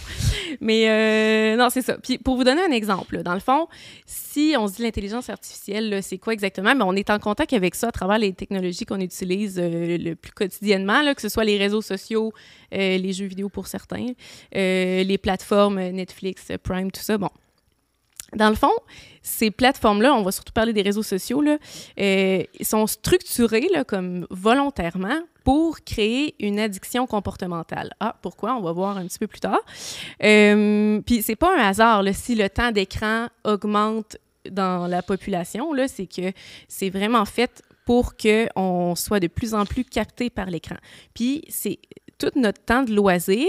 [0.61, 1.97] Mais euh, non, c'est ça.
[1.97, 3.67] Puis pour vous donner un exemple, là, dans le fond,
[4.05, 6.73] si on se dit l'intelligence artificielle, c'est quoi exactement?
[6.73, 10.15] Mais on est en contact avec ça à travers les technologies qu'on utilise euh, le
[10.15, 12.31] plus quotidiennement, là, que ce soit les réseaux sociaux,
[12.73, 14.05] euh, les jeux vidéo pour certains,
[14.55, 17.08] euh, les plateformes Netflix, Prime, tout ça.
[17.17, 17.29] Bon.
[18.35, 18.71] Dans le fond,
[19.23, 21.57] ces plateformes-là, on va surtout parler des réseaux sociaux, là,
[21.99, 27.91] euh, sont structurés là, comme volontairement pour créer une addiction comportementale.
[27.99, 28.55] Ah, pourquoi?
[28.55, 29.61] On va voir un petit peu plus tard.
[30.23, 34.17] Euh, Puis c'est pas un hasard si le temps d'écran augmente
[34.49, 36.31] dans la population, c'est que
[36.67, 40.75] c'est vraiment fait pour qu'on soit de plus en plus capté par l'écran.
[41.15, 41.79] Puis c'est
[42.19, 43.47] tout notre temps de loisir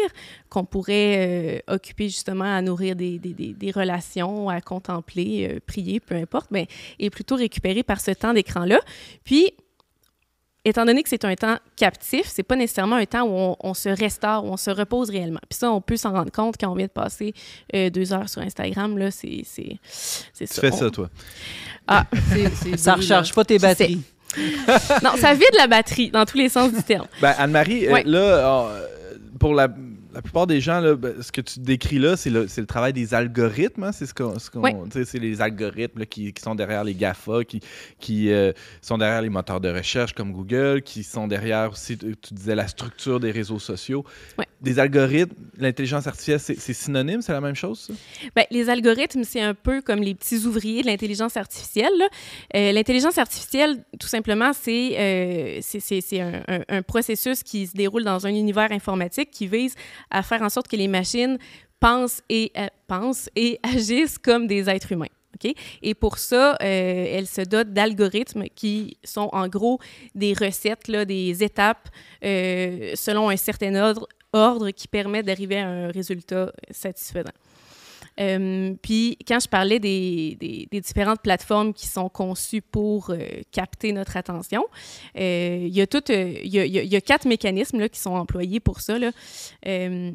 [0.48, 5.58] qu'on pourrait euh, occuper justement à nourrir des, des, des, des relations, à contempler, euh,
[5.66, 6.66] prier, peu importe, mais
[6.98, 8.78] est plutôt récupéré par ce temps d'écran-là.
[9.24, 9.52] Puis,
[10.64, 13.74] étant donné que c'est un temps captif, c'est pas nécessairement un temps où on, on
[13.74, 15.40] se restaure, où on se repose réellement.
[15.48, 17.32] Puis ça, on peut s'en rendre compte quand on vient de passer
[17.74, 20.60] euh, deux heures sur Instagram, là, c'est c'est c'est Tu ça.
[20.60, 21.10] fais On- ça, toi.
[21.86, 24.02] Ah, C'est- c'est Ça recharge pas tes batteries.
[25.02, 27.06] non, ça vide la batterie dans tous les sens du terme.
[27.20, 28.02] Ben, Anne-Marie, euh, Ouais.
[28.04, 28.86] là, euh,
[29.38, 29.68] pour la,
[30.12, 33.14] la plupart des gens, là, ben, ce que tu décris là, c'est le, travail des
[33.14, 33.84] algorithmes.
[33.84, 34.74] hein, c'est ce qu'on, ce Ouais.
[35.04, 37.60] c'est les algorithmes là, qui, qui sont derrière les GAFA, qui,
[37.98, 38.52] qui euh,
[38.82, 42.54] sont derrière les moteurs de recherche comme Google, qui sont derrière aussi, tu tu disais,
[42.54, 44.04] la structure des réseaux sociaux.
[44.38, 44.46] Ouais.
[44.60, 47.94] Des algorithmes, l'intelligence artificielle, c'est, synonyme, c'est la même chose, ça?
[48.36, 51.92] Ben, les algorithmes, c'est un peu comme les petits ouvriers de l'intelligence artificielle.
[52.54, 55.60] Euh, l'intelligence artificielle, tout simplement, c'est euh,
[56.48, 59.74] un, un- processus qui se déroule dans un univers informatique qui vise
[60.10, 61.38] à faire en sorte que les machines
[61.78, 65.06] pensent et, euh, pensent et agissent comme des êtres humains.
[65.42, 65.54] OK?
[65.82, 69.78] Et pour ça, euh, elle se dote d'algorithmes qui sont en gros
[70.14, 71.88] des recettes, là, des étapes
[72.24, 77.32] euh, selon un certain ordre, ordre qui permet d'arriver à un résultat satisfaisant.
[78.20, 83.18] Euh, puis, quand je parlais des, différentes plateformes qui sont conçues pour euh,
[83.50, 84.64] capter notre attention,
[85.14, 88.96] il y a quatre mécanismes qui sont employés pour ça.
[89.66, 90.12] Euh,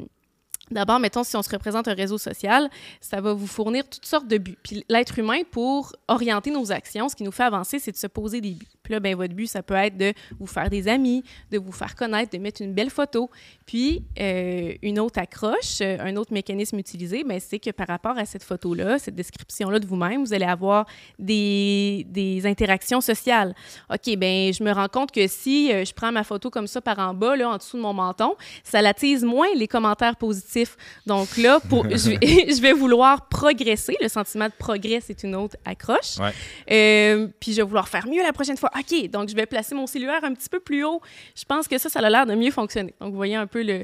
[0.72, 4.28] D'abord, mettons, si on se représente un réseau social, ça va vous fournir toutes sortes
[4.28, 4.57] de buts.
[4.63, 8.07] Puis l'être humain, pour orienter nos actions, ce qui nous fait avancer, c'est de se
[8.07, 8.74] poser des buts.
[8.86, 11.71] Puis là, ben, votre but, ça peut être de vous faire des amis, de vous
[11.71, 13.29] faire connaître, de mettre une belle photo.
[13.65, 18.17] Puis, euh, une autre accroche, euh, un autre mécanisme utilisé, ben, c'est que par rapport
[18.17, 20.86] à cette photo-là, cette description-là de vous-même, vous allez avoir
[21.17, 23.55] des, des interactions sociales.
[23.91, 26.81] OK, ben je me rends compte que si euh, je prends ma photo comme ça
[26.81, 30.77] par en bas, là, en dessous de mon menton, ça l'attise moins les commentaires positifs.
[31.05, 32.19] Donc là, pour, je, vais,
[32.55, 33.95] je vais vouloir progresser.
[34.01, 36.17] Le sentiment de progrès, c'est une autre accroche.
[36.19, 36.31] Ouais.
[36.71, 38.69] Euh, puis je vais vouloir faire mieux la prochaine fois.
[38.78, 41.01] OK, donc je vais placer mon cellulaire un petit peu plus haut.
[41.36, 42.93] Je pense que ça, ça a l'air de mieux fonctionner.
[42.99, 43.84] Donc, vous voyez un peu euh,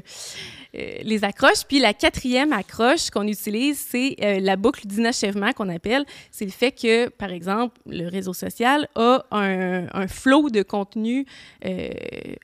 [0.72, 1.64] les accroches.
[1.66, 6.04] Puis la quatrième accroche qu'on utilise, c'est euh, la boucle d'inachèvement qu'on appelle.
[6.30, 11.26] C'est le fait que, par exemple, le réseau social a un, un flot de contenu
[11.64, 11.88] euh,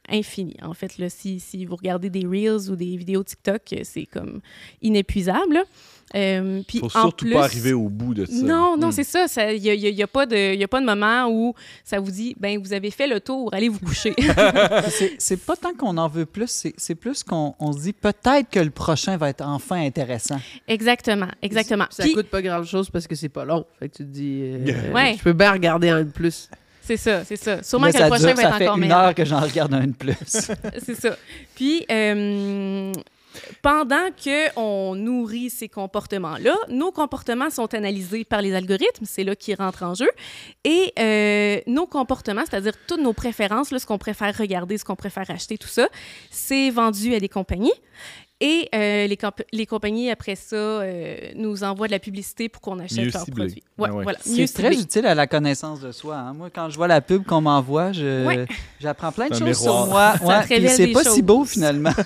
[0.09, 0.57] infini.
[0.62, 4.40] En fait, si, vous regardez des Reels ou des vidéos TikTok, c'est comme
[4.80, 5.64] inépuisable.
[6.16, 8.32] Euh, puis Faut en surtout plus, pas arriver au bout de ça.
[8.32, 8.92] non, non, Hmm.
[8.92, 9.26] c'est ça.
[9.52, 11.54] Il n'y a, y a- y a pas de y a pas de moment où
[11.84, 14.14] ça vous dit, ben vous avez fait le tour, allez vous coucher.
[15.18, 18.61] C'est- pas tant qu'on en veut plus, c'est- plus qu'on on se dit peut-être que
[18.61, 20.40] le prochain va être enfin intéressant.
[20.66, 21.84] exactement, exactement.
[21.90, 23.66] Ça Puis, coûte pas grand-chose parce que c'est pas long.
[23.78, 25.14] Fait que tu te dis, euh, Ouais.
[25.18, 26.48] je peux bien regarder un de plus.
[26.82, 27.62] c'est ça, c'est ça.
[27.62, 28.98] Sûrement que ça le prochain dure- va ça être fait encore une meilleur.
[28.98, 30.14] heure que j'en regarde un de plus.
[30.86, 31.16] c'est ça.
[31.54, 32.92] Puis, euh,
[33.62, 39.55] pendant qu'on nourrit ces comportements-là, nos comportements sont analysés par les algorithmes, c'est là qui
[39.55, 40.09] rentre en jeu,
[40.64, 44.97] et euh, nos comportements, c'est-à-dire toutes nos préférences, là, ce qu'on préfère regarder, ce qu'on
[44.97, 45.89] préfère acheter, tout ça,
[46.30, 47.72] c'est vendu à des compagnies.
[48.41, 52.62] Et euh, les, comp- les compagnies, après ça, euh, nous envoient de la publicité pour
[52.62, 53.45] qu'on achète Mieux leurs ciblé.
[53.47, 53.62] produits.
[53.78, 54.03] Ouais, Ah ouais.
[54.05, 54.18] voilà.
[54.26, 54.82] Mieux C'est très ciblé.
[54.82, 56.16] utile à la connaissance de soi.
[56.16, 56.34] hein.
[56.34, 58.47] Moi, quand je vois la pub qu'on m'envoie, Ouais.
[58.80, 59.84] j'apprends plein de choses miroir.
[59.84, 60.14] sur moi.
[60.49, 61.91] Ouais, c'est pas si beau finalement.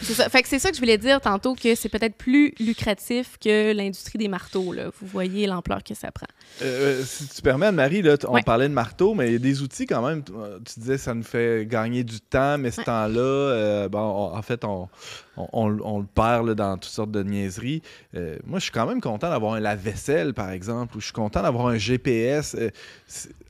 [0.00, 0.28] C'est ça.
[0.28, 3.72] Fait que c'est ça que je voulais dire tantôt, que c'est peut-être plus lucratif que
[3.72, 4.72] l'industrie des marteaux.
[4.72, 4.90] Là.
[5.00, 6.26] Vous voyez l'ampleur que ça prend.
[6.62, 8.42] Euh, si tu permets, là, t- on Ouais.
[8.42, 10.22] parlait de marteau, mais il y a des outils quand même.
[10.22, 12.84] Tu disais ça nous fait gagner du temps, mais ce Ouais.
[12.84, 14.88] temps-là, euh, bon, on- en fait, on,
[15.36, 17.82] on, on- on le perd là, dans toutes sortes de niaiseries.
[18.16, 21.12] Euh, moi, je suis quand même content d'avoir un lave-vaisselle, par exemple, ou je suis
[21.14, 22.54] content d'avoir un GPS.
[22.58, 22.70] Euh,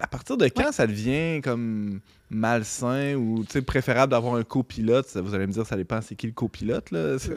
[0.01, 2.01] à partir de quand ça devient comme
[2.31, 5.07] malsain ou tu sais, préférable d'avoir un copilote?
[5.17, 6.91] Vous allez me dire, ça dépend c'est qui le copilote.
[6.91, 7.17] Là?
[7.19, 7.31] Je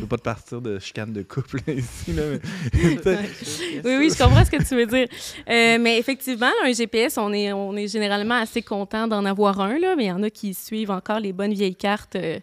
[0.00, 2.12] veux pas te partir de chicane de couple là, ici.
[2.14, 2.40] Là, mais-
[3.84, 5.06] Oui, oui, je comprends ce que tu veux dire.
[5.48, 9.60] Euh, mais effectivement, là, un GPS, on est, on est généralement assez content d'en avoir
[9.60, 12.38] un, là, mais il y en a qui suivent encore les bonnes vieilles cartes euh,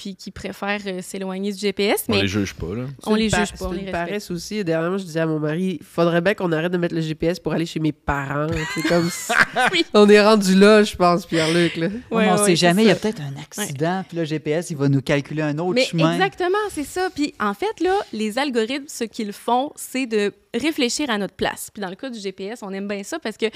[0.00, 2.04] puis qui préfèrent euh, s'éloigner du GPS.
[2.08, 2.74] on Mais les juge pas.
[2.74, 2.84] Là.
[3.04, 4.64] on les juge pa- pas, on C'est les paresse aussi.
[4.64, 7.52] Dernièrement, je disais à mon mari, faudrait bien qu'on arrête de mettre le GPS pour
[7.52, 8.46] aller chez mes parents.
[8.74, 9.32] C'est comme si-
[9.72, 9.84] Oui.
[9.92, 11.76] On est rendu là, je pense, Pierre-Luc.
[11.76, 11.88] là.
[12.10, 14.78] Ouais, on ouais, sait jamais, il y a peut-être un accident, puis le GPS, il
[14.78, 16.14] va nous calculer un autre Mais chemin.
[16.14, 17.10] exactement, c'est ça.
[17.14, 21.70] Puis en fait, là, les algorithmes, ce qu'ils font, c'est de réfléchir à notre place.
[21.72, 23.46] Puis dans le cas du GPS, on aime bien ça parce que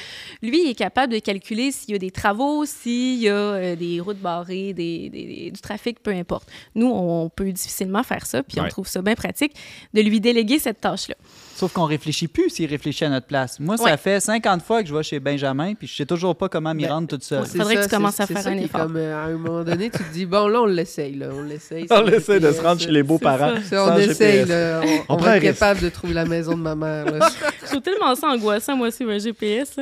[0.42, 3.76] lui, il est capable de calculer s'il y a des travaux, s'il y a euh,
[3.76, 6.49] des routes barrées, des, des- des- du trafic, peu importe.
[6.74, 9.55] Nous, on peut difficilement faire ça, puis on trouve ça bien pratique
[9.92, 11.16] de lui déléguer cette tâche-là.
[11.57, 13.61] Sauf qu'on réfléchit plus s'il réfléchit à notre place.
[13.61, 13.96] Moi, ça Ouais.
[13.96, 16.82] fait 50 fois que je vais chez Benjamin, puis je sais toujours pas comment m'y
[16.84, 17.42] Ben, rendre toute seule.
[17.42, 17.46] Ouais.
[17.48, 18.82] Faudrait que tu commences à faire ça un est effort.
[18.82, 21.14] Comme, euh, à un moment donné, tu te dis, bon, là, on l'essaye.
[21.14, 21.86] Là, on l'essaye.
[21.90, 23.55] On sans essaie de se rendre chez les beaux-parents.
[23.72, 24.82] on essaye, là.
[25.09, 25.42] On, risque.
[25.42, 27.05] capable de trouver la maison de ma mère.
[27.11, 27.28] là.
[27.62, 29.76] Je trouve tellement ça angoissant, moi aussi, un GPS.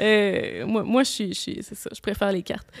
[0.00, 2.66] Euh, moi, moi, je suis, je suis- c'est ça, je préfère les cartes.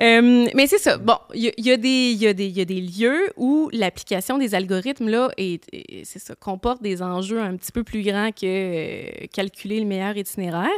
[0.00, 0.96] Euh, mais c'est ça.
[0.98, 3.30] Bon, il y, a- il y il y, a des- il y a des lieux
[3.36, 7.84] où l'application des algorithmes, là, est, est- c'est ça, comporte des enjeux un petit peu
[7.84, 10.68] plus grands que euh, calculer le meilleur itinéraire.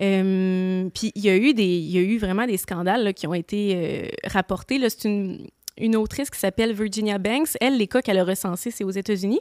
[0.00, 3.26] Euh, Puis il y a eu des, il y a eu vraiment des scandales qui
[3.26, 4.80] ont été euh, rapportés.
[4.88, 5.46] C'est une
[5.78, 7.50] une autrice qui s'appelle Virginia Banks.
[7.60, 9.40] Elle, les cas qu'elle a recensés, c'est aux États-Unis,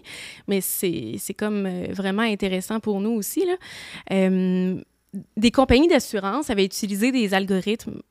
[0.49, 3.45] mais c'est comme vraiment intéressant pour nous aussi.
[5.37, 8.01] Des compagnies d'assurance avaient utilisé des algorithmes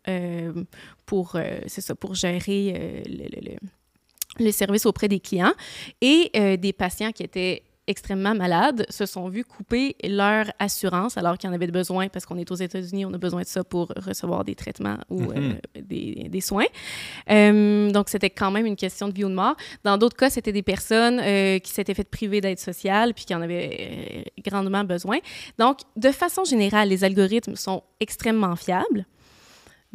[1.05, 3.51] pour, euh, ça, pour gérer le,
[4.43, 5.53] le- service auprès des clients
[6.01, 11.51] et des patients qui étaient extrêmement malades se sont vus couper leur assurance alors qu'ils
[11.51, 14.45] en avaient besoin parce qu'on est aux États-Unis, on a besoin de ça pour recevoir
[14.45, 16.67] des traitements ou euh, des, des soins.
[17.31, 19.57] Euh, donc, c'était quand même une question de vie ou de mort.
[19.85, 23.35] Dans d'autres cas, c'était des personnes euh, qui s'étaient fait priver d'aide sociale puis qui
[23.35, 25.19] en avaient grandement besoin.
[25.59, 29.07] Donc, de façon générale, les algorithmes sont extrêmement fiables.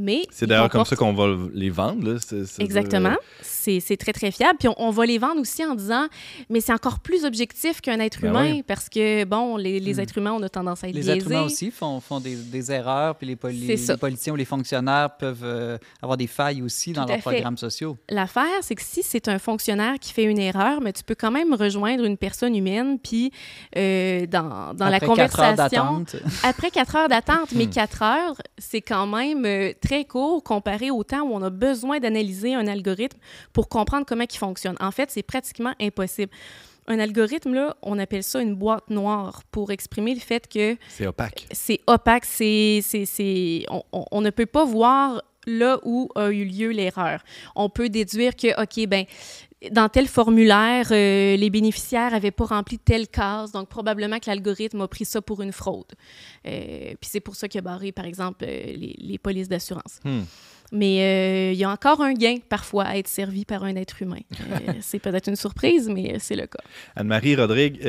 [0.02, 2.14] Mais C'est d'ailleurs comme ça qu'on va les vendre.
[2.14, 2.20] Là.
[2.26, 3.16] C'est- c'est- Exactement.
[3.42, 4.58] C'est c'est très, très fiable.
[4.58, 6.08] Puis on, on va les vendre aussi en disant,
[6.50, 8.64] mais c'est encore plus objectif qu'un être Ben humain oui.
[8.66, 10.00] parce que, bon, les, les Hmm.
[10.00, 11.18] êtres humains, on a tendance à être Les biaisés.
[11.20, 14.46] êtres humains aussi font, font des, des erreurs, puis les, poli- les politiciens ou les
[14.46, 17.32] fonctionnaires peuvent euh, avoir des failles aussi dans Tout leurs fait.
[17.34, 17.98] programmes sociaux.
[18.10, 21.32] L'affaire, c'est que si c'est un fonctionnaire qui fait une erreur, mais tu peux quand
[21.32, 23.32] même rejoindre une personne humaine, puis
[23.76, 25.84] euh, dans, dans la Après quatre heures conversation...
[26.00, 26.16] d'attente.
[26.44, 27.58] Après quatre heures d'attente, Hmm.
[27.58, 31.50] mais quatre heures, c'est quand même euh, très court comparé au temps où on a
[31.50, 33.18] besoin d'analyser un algorithme
[33.54, 34.76] pour comprendre comment il fonctionne.
[34.80, 36.32] En fait, c'est pratiquement impossible.
[36.88, 41.06] Un algorithme, là, on appelle ça une boîte noire pour exprimer le fait que C'est
[41.06, 41.48] opaque.
[41.52, 46.30] c'est opaque, c'est, c'est, c'est- on, on- on ne peut pas voir là où a
[46.32, 47.24] eu lieu l'erreur.
[47.56, 49.06] On peut déduire que, OK, ben
[49.72, 54.82] dans tel formulaire, euh, les bénéficiaires n'avaient pas rempli telle case, donc probablement que l'algorithme
[54.82, 55.94] a pris ça pour une fraude.
[56.48, 60.00] Euh, puis c'est pour ça qu'il a barré, par exemple, euh, les, les polices d'assurance.
[60.06, 60.22] Hmm.
[60.72, 64.22] Mais il y a encore un gain, parfois, à être servi par un être humain.
[64.82, 66.60] C'est peut-être une surprise, mais c'est le cas.
[66.96, 67.82] Anne-Marie Rodrigue,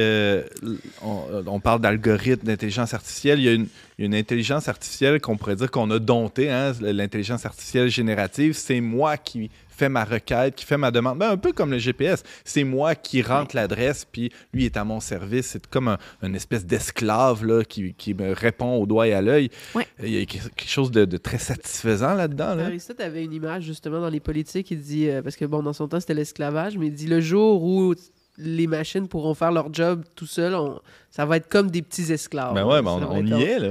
[1.02, 3.38] on, on parle d'algorithme, d'intelligence artificielle.
[3.38, 3.68] Il y a une,
[3.98, 7.90] il y a une intelligence artificielle qu'on pourrait dire qu'on a domptée, hein, l'intelligence artificielle
[7.90, 8.54] générative.
[8.54, 9.50] C'est moi qui
[9.80, 11.18] fais ma requête, qui fait ma demande.
[11.18, 12.22] Ben, un peu comme le GPS.
[12.44, 15.46] C'est moi qui rentre l'adresse, puis lui est à mon service.
[15.48, 19.22] C'est comme un, une espèce d'esclave là, qui, qui me répond au doigt et à
[19.22, 19.50] l'œil.
[19.74, 19.86] Ouais.
[20.02, 22.54] Il y a quelque chose de, de très satisfaisant là-dedans.
[22.54, 22.66] Là.
[22.66, 24.70] Aristote avait une image justement dans les politiques.
[24.70, 27.20] Il dit, euh, parce que bon, dans son temps, c'était l'esclavage, mais il dit le
[27.20, 27.94] jour où
[28.38, 32.10] les machines pourront faire leur job tout seuls, on- ça va être comme des petits
[32.12, 32.54] esclaves.
[32.54, 33.70] Ben ouais, ben on, on y est, là.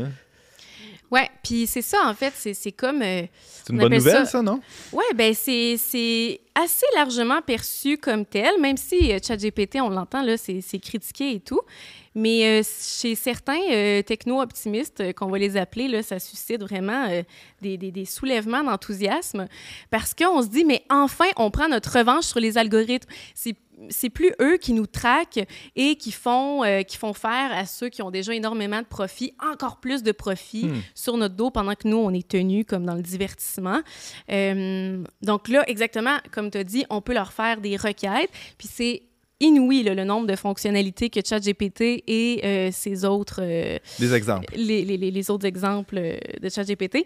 [1.11, 3.01] Ouais, puis c'est ça, en fait, c'est comme...
[3.01, 3.23] euh,
[3.63, 4.59] C'est une On bonne nouvelle, ça- ça, non?
[4.93, 10.37] Oui, ben c'est assez largement perçu comme tel, même si euh, ChatGPT, on l'entend, là,
[10.37, 11.61] c'est c'est critiqué et tout.
[12.15, 17.07] Mais euh, chez certains euh, techno-optimistes, qu'on va les appeler, là, ça suscite vraiment
[17.61, 19.47] des, des- des soulèvements d'enthousiasme
[19.89, 23.09] parce qu'on se dit, mais enfin, on prend notre revanche sur les algorithmes.
[23.35, 23.55] C'est
[23.89, 27.89] c'est plus eux qui nous traquent et qui font, euh, qui font faire à ceux
[27.89, 30.81] qui ont déjà énormément de profit encore plus de profit Hmm.
[30.95, 33.79] sur notre dos pendant que nous, on est tenus comme dans le divertissement.
[34.31, 38.67] Euh, donc là, exactement, comme tu as dit, on peut leur faire des requêtes, puis
[38.71, 39.03] c'est
[39.39, 44.53] inouï là, le nombre de fonctionnalités que ChatGPT et euh, ses autres euh, Des exemples.
[44.55, 45.95] les, les- les- les autres exemples
[46.41, 47.05] de ChatGPT.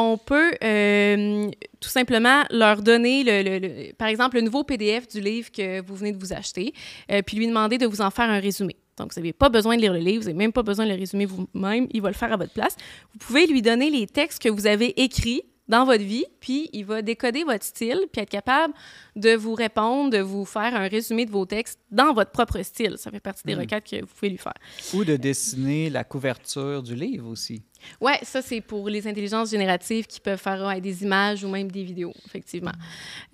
[0.00, 5.08] On peut euh, tout simplement leur donner, le, le- le- par exemple, le nouveau PDF
[5.08, 6.72] du livre que vous venez de vous acheter,
[7.10, 8.76] euh, puis lui demander de vous en faire un résumé.
[8.96, 10.90] Donc, vous n'avez pas besoin de lire le livre, vous n'avez même pas besoin de
[10.92, 12.76] le résumer vous-même, il va le faire à votre place.
[13.12, 16.86] Vous pouvez lui donner les textes que vous avez écrits dans votre vie, puis il
[16.86, 18.72] va décoder votre style, puis être capable
[19.16, 22.94] de vous répondre, de vous faire un résumé de vos textes dans votre propre style.
[22.96, 24.54] Ça fait partie des requêtes que vous pouvez lui faire.
[24.94, 27.62] Ou de dessiner la couverture du livre aussi.
[28.00, 31.70] Oui, ça, c'est pour les intelligences génératives qui peuvent faire ouais, des images ou même
[31.70, 32.72] des vidéos, effectivement.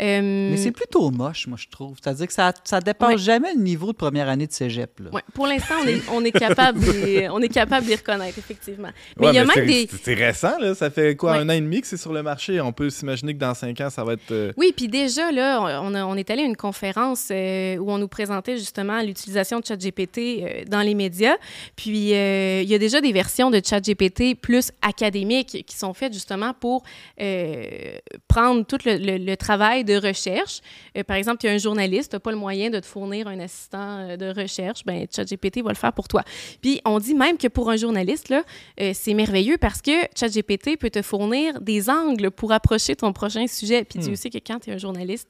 [0.03, 1.97] Euh, Mais c'est plutôt moche, moi, je trouve.
[2.03, 3.19] C'est-à-dire que ça, ça dépasse Ouais.
[3.19, 4.99] jamais le niveau de première année de cégep.
[5.01, 5.11] Là.
[5.13, 8.39] ouais, pour l'instant, on est, on, est capable de on est capable de les reconnaître,
[8.39, 8.89] effectivement.
[9.19, 9.89] Mais Ouais, il y a même c'est- des...
[10.03, 10.75] c'est- récent, là.
[10.75, 11.39] Ça fait quoi, Ouais.
[11.39, 12.61] un an et demi que c'est sur le marché?
[12.61, 14.31] On peut s'imaginer que dans cinq ans, ça va être.
[14.31, 17.91] euh, Oui, puis déjà, là, on, a- on est allé à une conférence euh, où
[17.91, 21.37] on nous présentait justement l'utilisation de ChatGPT euh, dans les médias.
[21.77, 26.13] Puis, euh, il y a déjà des versions de ChatGPT plus académiques qui sont faites
[26.13, 26.83] justement pour
[27.21, 27.97] euh,
[28.29, 30.61] prendre tout le, le- le travail de recherche.
[30.97, 33.27] Euh, par exemple, y a un journaliste, tu n'as pas le moyen de te fournir
[33.29, 36.23] un assistant euh, de recherche, ben ChatGPT va le faire pour toi.
[36.61, 38.43] Puis, on dit même que pour un journaliste, là,
[38.81, 43.47] euh, c'est merveilleux parce que ChatGPT peut te fournir des angles pour approcher ton prochain
[43.47, 43.85] sujet.
[43.85, 45.29] Puis, Dieu sait que quand tu es un journaliste,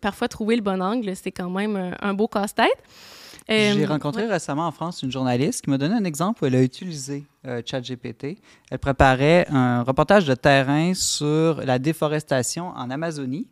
[0.00, 2.68] parfois trouver le bon angle, c'est quand même un, un beau casse-tête.
[3.50, 6.54] Euh, J'ai rencontré récemment en France une journaliste qui m'a donné un exemple où elle
[6.54, 8.38] a utilisé euh, ChatGPT.
[8.70, 13.46] Elle préparait un reportage de terrain sur la déforestation en Amazonie,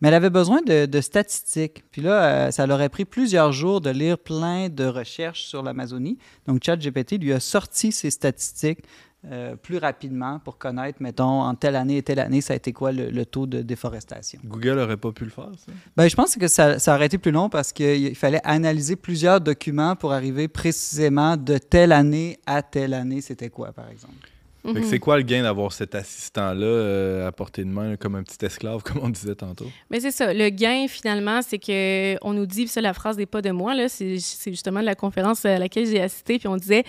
[0.00, 1.84] mais elle avait besoin de, de statistiques.
[1.90, 5.62] Puis là, euh, ça leur a pris plusieurs jours de lire plein de recherches sur
[5.62, 6.18] l'Amazonie.
[6.46, 8.80] Donc ChatGPT lui a sorti ces statistiques
[9.24, 12.72] euh, plus rapidement pour connaître, mettons, en telle année et telle année, ça a été
[12.72, 14.40] quoi le, le taux de déforestation.
[14.44, 15.72] Google aurait pas pu le faire, ça?
[15.96, 19.40] Ben, je pense que ça, ça aurait été plus long parce qu'il fallait analyser plusieurs
[19.40, 24.31] documents pour arriver précisément de telle année à telle année, c'était quoi, par exemple.
[24.64, 24.84] Mhm.
[24.84, 28.44] c'est quoi le gain d'avoir cet assistant-là euh, à portée de main, comme un petit
[28.44, 29.66] esclave, comme on disait tantôt?
[29.90, 30.32] Mais c'est ça.
[30.32, 33.74] Le gain, finalement, c'est que on nous dit, ça, la phrase n'est pas de moi,
[33.88, 36.84] c'est justement de la conférence à laquelle j'ai assisté, puis on disait,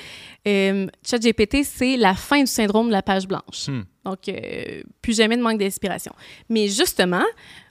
[0.48, 3.68] euh, ChatGPT, c'est la fin du syndrome de la page blanche.
[3.68, 3.84] Hmm.
[4.06, 6.14] Donc, euh, plus jamais de manque d'inspiration.
[6.50, 7.24] Mais justement,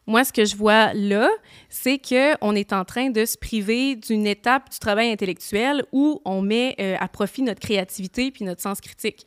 [0.06, 1.28] moi, ce que je vois là,
[1.72, 6.42] c'est qu'on est en train de se priver d'une étape du travail intellectuel où on
[6.42, 9.24] met euh, à profit notre créativité puis notre sens critique.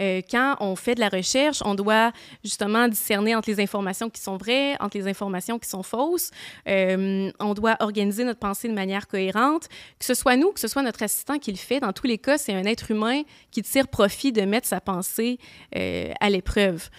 [0.00, 2.12] Euh, quand on fait de la recherche, on doit
[2.44, 6.30] justement discerner entre les informations qui sont vraies, entre les informations qui sont fausses.
[6.68, 9.66] Euh, on doit organiser notre pensée de manière cohérente.
[9.98, 12.18] Que ce soit nous, que ce soit notre assistant qui le fait, dans tous les
[12.18, 15.38] cas, c'est un être humain qui tire profit de mettre sa pensée
[15.74, 16.90] à l'épreuve.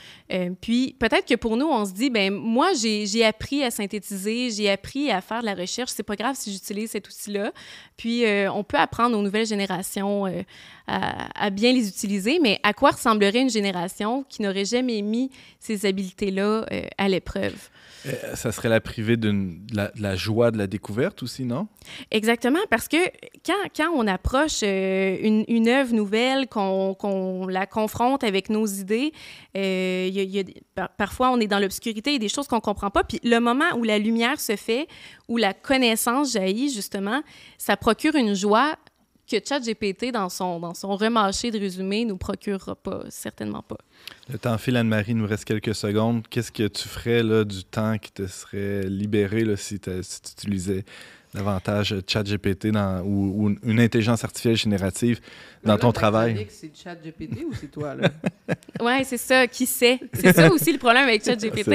[0.59, 4.69] Puis peut-être que pour nous, on se dit, ben moi, j'ai appris à synthétiser, j'ai
[4.69, 5.91] appris à faire de la recherche.
[5.93, 7.51] C'est pas grave si j'utilise cet outil-là.
[7.97, 10.41] Puis euh, on peut apprendre aux nouvelles générations euh,
[10.87, 15.85] à, bien les utiliser, mais à quoi ressemblerait une génération qui n'aurait jamais mis ces
[15.85, 17.69] habiletés-là euh, à l'épreuve?
[18.05, 21.67] Euh, ça serait la privée d'une- de la, joie de la découverte aussi, non?
[22.11, 22.97] Exactement, parce que
[23.45, 28.65] quand, quand on approche euh, une, une œuvre nouvelle, qu'on qu'on la confronte avec nos
[28.65, 29.11] idées,
[29.57, 30.09] euh,
[30.97, 33.03] parfois on est dans l'obscurité, il y a des choses qu'on ne comprend pas.
[33.03, 34.87] Puis le moment où la lumière se fait,
[35.27, 37.21] où la connaissance jaillit, justement,
[37.57, 38.75] ça procure une joie
[39.29, 43.77] que ChatGPT, dans son, dans son remâché de résumé, nous procurera pas, certainement pas.
[44.31, 46.27] Le temps file, Anne-Marie, il nous reste quelques secondes.
[46.29, 50.83] Qu'est-ce que tu ferais là, du temps qui te serait libéré là, si, tu utilisais
[51.33, 55.19] davantage ChatGPT dans- ou, ou une intelligence artificielle générative
[55.63, 56.47] dans ton travail?
[56.49, 58.09] C'est ChatGPT ou c'est toi, là?
[58.81, 59.99] Ouais, c'est ça, qui sait?
[60.13, 61.69] C'est ça aussi le problème avec ChatGPT.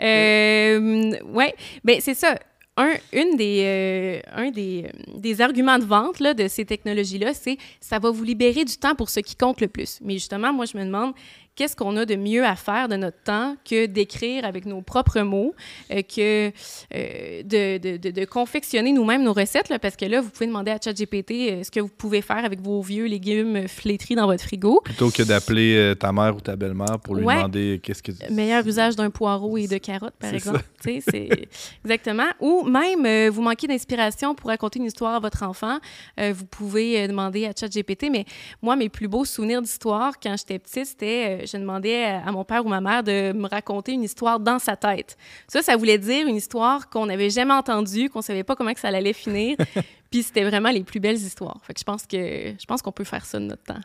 [0.00, 2.38] Euh, ouais, ben c'est ça.
[2.78, 4.82] Un, euh, euh,
[5.18, 9.10] des arguments de vente de ces technologies-là, c'est ça va vous libérer du temps pour
[9.10, 9.98] ce qui compte le plus.
[10.00, 11.12] Mais justement, moi, je me demande
[11.54, 15.20] qu'est-ce qu'on a de mieux à faire de notre temps que d'écrire avec nos propres
[15.20, 15.54] mots,
[15.90, 16.48] euh, que
[16.94, 20.46] euh, de, de, de, de confectionner nous-mêmes nos recettes, là, parce que là, vous pouvez
[20.46, 24.26] demander à ChatGPT euh, ce que vous pouvez faire avec vos vieux légumes flétris dans
[24.26, 24.80] votre frigo.
[24.84, 27.36] Plutôt que d'appeler ta mère ou ta belle-mère pour lui Ouais.
[27.36, 28.32] demander qu'est-ce que tu...
[28.32, 30.62] meilleur usage d'un poireau et de carottes, par exemple.
[30.80, 31.02] C'est
[31.84, 32.26] exactement.
[32.40, 35.78] Ou même, euh, vous manquez d'inspiration pour raconter une histoire à votre enfant,
[36.18, 38.06] vous pouvez demander à ChatGPT.
[38.10, 38.24] Mais
[38.62, 42.64] moi, mes plus beaux souvenirs d'histoire quand j'étais petite, c'était je demandais à, mon père
[42.64, 45.16] ou ma mère de me raconter une histoire dans sa tête.
[45.48, 48.80] Ça, ça voulait dire une histoire qu'on n'avait jamais entendue, qu'on savait pas comment que
[48.80, 49.56] ça allait finir.
[50.10, 51.58] Puis c'était vraiment les plus belles histoires.
[51.62, 53.80] Fait que je pense que je pense qu'on peut faire ça de notre temps.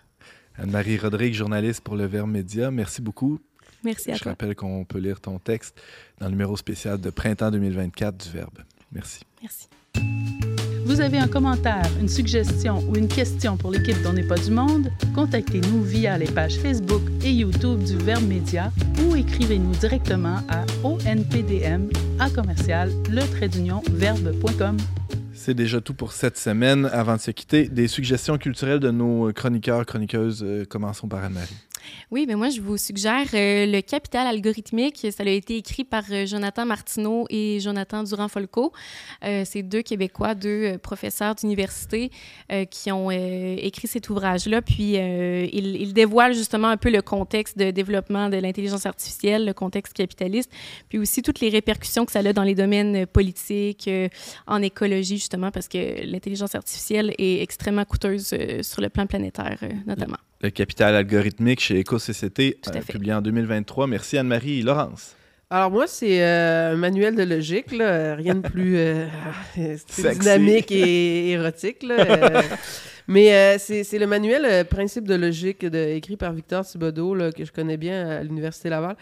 [0.58, 3.40] Anne-Marie Rodrigue, journaliste pour Le Verbe Média, merci beaucoup.
[3.84, 4.32] Merci à je toi.
[4.32, 5.80] Je rappelle qu'on peut lire ton texte
[6.20, 8.60] dans le numéro spécial de printemps 2024 du Verbe.
[8.92, 9.22] Merci.
[9.42, 9.68] Merci.
[10.88, 14.52] Vous avez un commentaire, une suggestion ou une question pour l'équipe d'On n'est pas du
[14.52, 14.90] monde?
[15.14, 18.72] Contactez-nous via les pages Facebook et YouTube du Verbe Média
[19.04, 22.90] ou écrivez-nous directement à onpdm à commercial.
[25.34, 26.86] C'est déjà tout pour cette semaine.
[26.86, 30.42] Avant de se quitter, des suggestions culturelles de nos chroniqueurs, chroniqueuses.
[30.42, 31.54] Euh, commençons par Anne-Marie.
[32.10, 35.06] Oui, mais moi, je vous suggère euh, Le Capital algorithmique.
[35.12, 38.72] Ça a été écrit par euh, Jonathan Martineau et Jonathan Durand-Folco.
[39.26, 42.12] Euh, c'est deux Québécois, deux professeurs d'université
[42.72, 44.62] qui ont écrit cet ouvrage-là.
[44.62, 49.54] Puis, ils, ils, dévoilent justement un peu le contexte de développement de l'intelligence artificielle, le
[49.54, 50.52] contexte capitaliste,
[50.90, 53.90] puis aussi toutes les répercussions que ça a dans les domaines politiques,
[54.46, 60.18] en écologie, justement, parce que l'intelligence artificielle est extrêmement coûteuse sur le plan planétaire, notamment.
[60.42, 63.88] Le capital algorithmique chez EcoCCT, euh, publié en 2023.
[63.88, 64.62] Merci Anne-Marie.
[64.62, 65.16] Laurence?
[65.50, 69.08] Alors moi, c'est euh, un manuel de logique, là, rien de plus euh,
[70.20, 71.84] dynamique et érotique.
[71.84, 72.44] Là,
[73.08, 77.32] mais euh, c'est le manuel euh, Principe de logique de, écrit par Victor Thibodeau, là,
[77.32, 78.98] que je connais bien à l'Université Laval.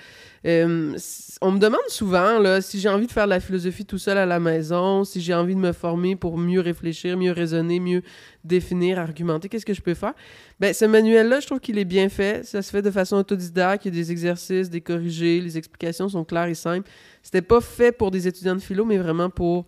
[0.45, 0.95] Euh,
[1.41, 4.17] on me demande souvent là, si j'ai envie de faire de la philosophie tout seul
[4.19, 8.03] à la maison, si j'ai envie de me former pour mieux réfléchir, mieux raisonner, mieux
[8.43, 10.13] définir, argumenter, qu'est-ce que je peux faire?
[10.59, 12.45] Ben, ce manuel-là, je trouve qu'il est bien fait.
[12.45, 13.85] Ça se fait de façon autodidacte.
[13.85, 15.41] Il y a des exercices, des corrigés.
[15.41, 16.87] Les explications sont claires et simples.
[17.23, 19.65] C'était pas fait pour des étudiants de philo, mais vraiment pour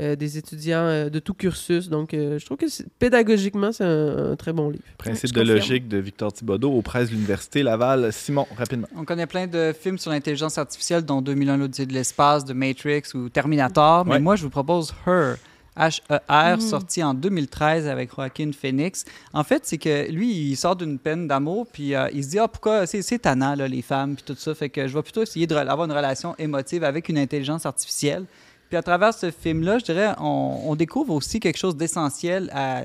[0.00, 1.88] euh, des étudiants euh, de tout cursus.
[1.88, 2.66] Donc, euh, je trouve que
[3.00, 4.84] pédagogiquement, c'est un, très bon livre.
[4.96, 8.12] Principe de logique de Victor Thibodeau aux presses de l'Université Laval.
[8.12, 8.86] Simon, rapidement.
[8.96, 13.02] On connaît plein de films sur l'intelligence artificielle, dont 2001, l'Odyssée de l'espace, de Matrix
[13.14, 14.06] ou Terminator.
[14.06, 15.34] Mais moi, je vous propose Her.
[15.76, 16.60] H-E-R, mm.
[16.60, 19.04] sorti en 2013 avec Joaquin Phoenix.
[19.32, 22.46] En fait, c'est que lui, il sort d'une peine d'amour, puis il se dit, ah,
[22.46, 24.54] pourquoi, c'est tannant, là, les femmes, puis tout ça.
[24.54, 28.26] Fait que je vais plutôt essayer d'avoir une relation émotive avec une intelligence artificielle.
[28.68, 32.82] Puis à travers ce film-là, je dirais, on, découvre aussi quelque chose d'essentiel à,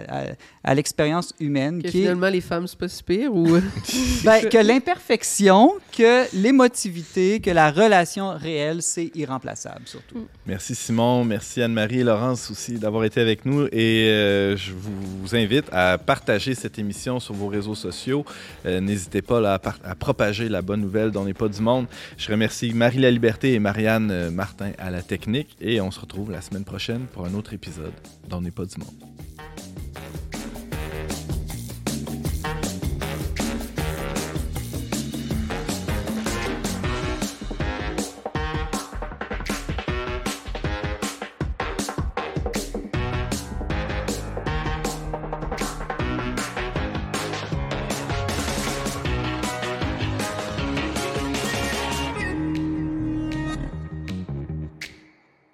[0.64, 1.82] à, l'expérience humaine.
[1.82, 3.46] Que qui finalement, les femmes, c'est pas si pire ou...
[4.24, 10.20] ben, que l'imperfection, que l'émotivité, que la relation réelle, c'est irremplaçable surtout.
[10.20, 10.26] Mm.
[10.46, 13.68] Merci Simon, merci Anne-Marie et Laurence aussi d'avoir été avec nous.
[13.72, 18.26] Et euh, je vous invite à partager cette émission sur vos réseaux sociaux.
[18.66, 21.88] Euh, n'hésitez pas à, à, propager la bonne nouvelle dont n'est pas du monde.
[22.18, 25.56] Je remercie Marie La Liberté et Marianne euh, Martin à la technique.
[25.62, 27.94] Et et on se retrouve la semaine prochaine pour un autre épisode
[28.30, 29.13] d'On n'est pas du monde.